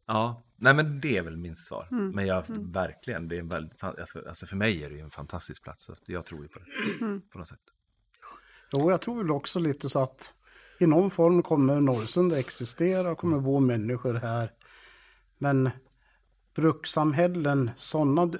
[0.06, 1.88] Ja, nej men det är väl min svar.
[1.90, 5.62] Men jag verkligen, det är en väldigt, alltså för mig är det ju en fantastisk
[5.62, 5.84] plats.
[5.84, 7.20] Så jag tror ju på det.
[7.32, 7.60] På något sätt.
[8.72, 10.34] Jo, jag tror väl också lite så att
[10.80, 14.52] i någon form kommer Norrsund att existera och kommer bo människor här.
[15.38, 15.70] Men
[16.54, 18.32] brukssamhällen, sådana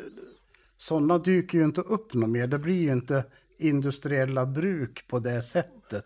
[0.77, 2.47] såna dyker ju inte upp något mer.
[2.47, 3.25] Det blir ju inte
[3.59, 6.05] industriella bruk på det sättet.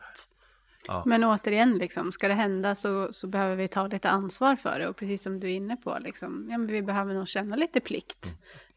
[1.05, 4.89] Men återigen, liksom, ska det hända så, så behöver vi ta lite ansvar för det.
[4.89, 7.81] Och precis som du är inne på, liksom, ja, men vi behöver nog känna lite
[7.81, 8.27] plikt.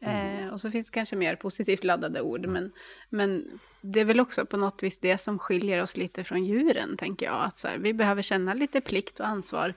[0.00, 2.46] Eh, och så finns det kanske mer positivt laddade ord.
[2.46, 2.72] Men,
[3.10, 6.96] men det är väl också på något vis det som skiljer oss lite från djuren,
[6.96, 7.44] tänker jag.
[7.44, 9.74] Att så här, vi behöver känna lite plikt och ansvar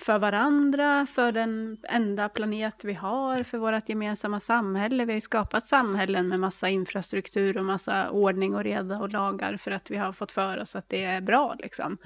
[0.00, 5.04] för varandra, för den enda planet vi har, för vårt gemensamma samhälle.
[5.04, 9.56] Vi har ju skapat samhällen med massa infrastruktur och massa ordning och reda och lagar
[9.56, 11.56] för att vi har fått för oss att det är bra.
[11.58, 11.98] Liksom.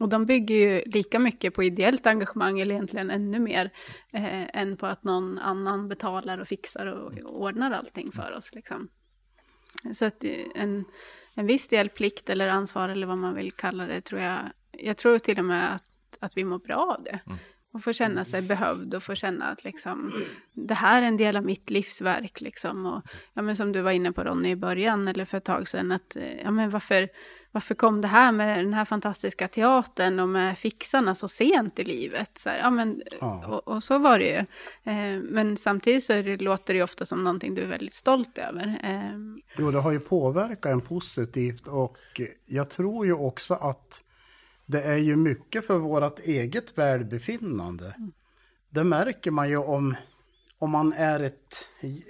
[0.00, 3.70] Och de bygger ju lika mycket på ideellt engagemang, eller egentligen ännu mer,
[4.12, 8.54] eh, än på att någon annan betalar och fixar och, och ordnar allting för oss.
[8.54, 8.88] Liksom.
[9.92, 10.84] Så att eh, en,
[11.34, 14.38] en viss del plikt eller ansvar, eller vad man vill kalla det, tror jag,
[14.72, 15.93] jag tror till och med att
[16.24, 17.18] att vi mår bra av det.
[17.72, 20.12] Och få känna sig behövd och få känna att liksom,
[20.52, 22.40] det här är en del av mitt livsverk.
[22.40, 22.86] Liksom.
[22.86, 23.02] Och,
[23.32, 25.92] ja, men som du var inne på Ronny i början, eller för ett tag sedan,
[25.92, 27.08] att eh, ja, men varför,
[27.52, 31.84] varför kom det här med den här fantastiska teatern och med fixarna så sent i
[31.84, 32.38] livet?
[32.38, 33.46] Så här, ja, men, Ja.
[33.46, 34.38] och, och så var det ju.
[34.92, 38.38] Eh, men samtidigt så det, låter det ju ofta som någonting du är väldigt stolt
[38.38, 38.80] över.
[38.84, 39.18] Eh,
[39.58, 41.96] Jo, det har ju påverkat en positivt och
[42.46, 44.00] jag tror ju också att
[44.66, 47.94] det är ju mycket för vårt eget välbefinnande.
[48.70, 49.96] Det märker man ju om,
[50.58, 51.64] om man är ett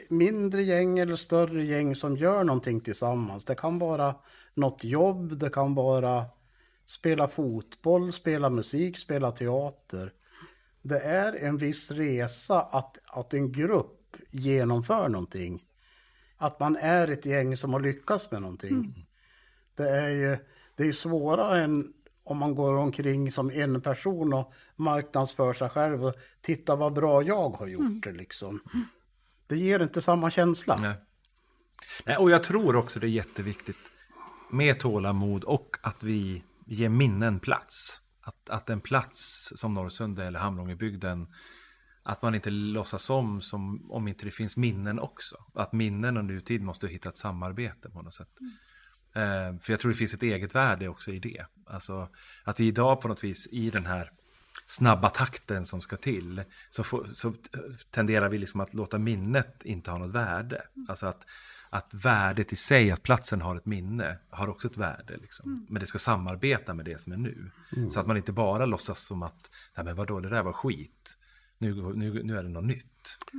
[0.08, 3.44] mindre gäng eller större gäng som gör någonting tillsammans.
[3.44, 4.14] Det kan vara
[4.54, 6.24] något jobb, det kan vara
[6.86, 10.12] spela fotboll, spela musik, spela teater.
[10.82, 15.62] Det är en viss resa att, att en grupp genomför någonting.
[16.36, 19.06] Att man är ett gäng som har lyckats med någonting.
[19.74, 20.36] Det är ju
[20.76, 21.92] det är svårare än
[22.24, 27.22] om man går omkring som en person och marknadsför sig själv och titta vad bra
[27.22, 28.60] jag har gjort det liksom.
[29.46, 30.76] Det ger inte samma känsla.
[30.76, 30.94] Nej.
[32.06, 33.76] Nej, och jag tror också det är jätteviktigt
[34.50, 38.00] med tålamod och att vi ger minnen plats.
[38.20, 41.26] Att, att en plats som Norrsund eller Hamrångebygden,
[42.02, 45.36] att man inte låtsas om som om inte det finns minnen också.
[45.54, 48.28] Att minnen och nutid måste hitta ett samarbete på något sätt.
[49.14, 51.46] Eh, för jag tror det finns ett eget värde också i det.
[51.66, 52.08] Alltså
[52.44, 54.10] att vi idag på något vis i den här
[54.66, 57.34] snabba takten som ska till så, får, så
[57.90, 60.62] tenderar vi liksom att låta minnet inte ha något värde.
[60.88, 61.26] Alltså att,
[61.70, 65.16] att värdet i sig, att platsen har ett minne, har också ett värde.
[65.16, 65.66] Liksom.
[65.70, 67.50] Men det ska samarbeta med det som är nu.
[67.90, 71.18] Så att man inte bara låtsas som att, nej men vadå, det där var skit.
[71.58, 72.84] Nu, nu, nu är det något nytt.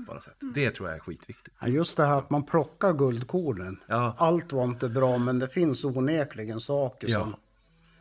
[0.07, 0.33] På något sätt.
[0.55, 1.55] Det tror jag är skitviktigt.
[1.61, 3.79] Ja, Just det här att man plockar guldkornen.
[3.87, 4.15] Ja.
[4.17, 7.19] Allt var inte bra men det finns onekligen saker Ja.
[7.19, 7.35] som,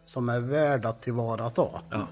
[0.05, 1.63] som är värda att tillvarata.
[1.91, 2.07] Ja.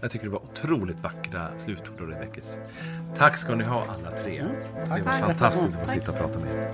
[0.00, 2.58] Jag tycker det var otroligt vackra slutord av Rebekis.
[3.16, 4.44] Tack ska ni ha alla tre.
[4.96, 6.72] Det var fantastiskt att få sitta och prata med er.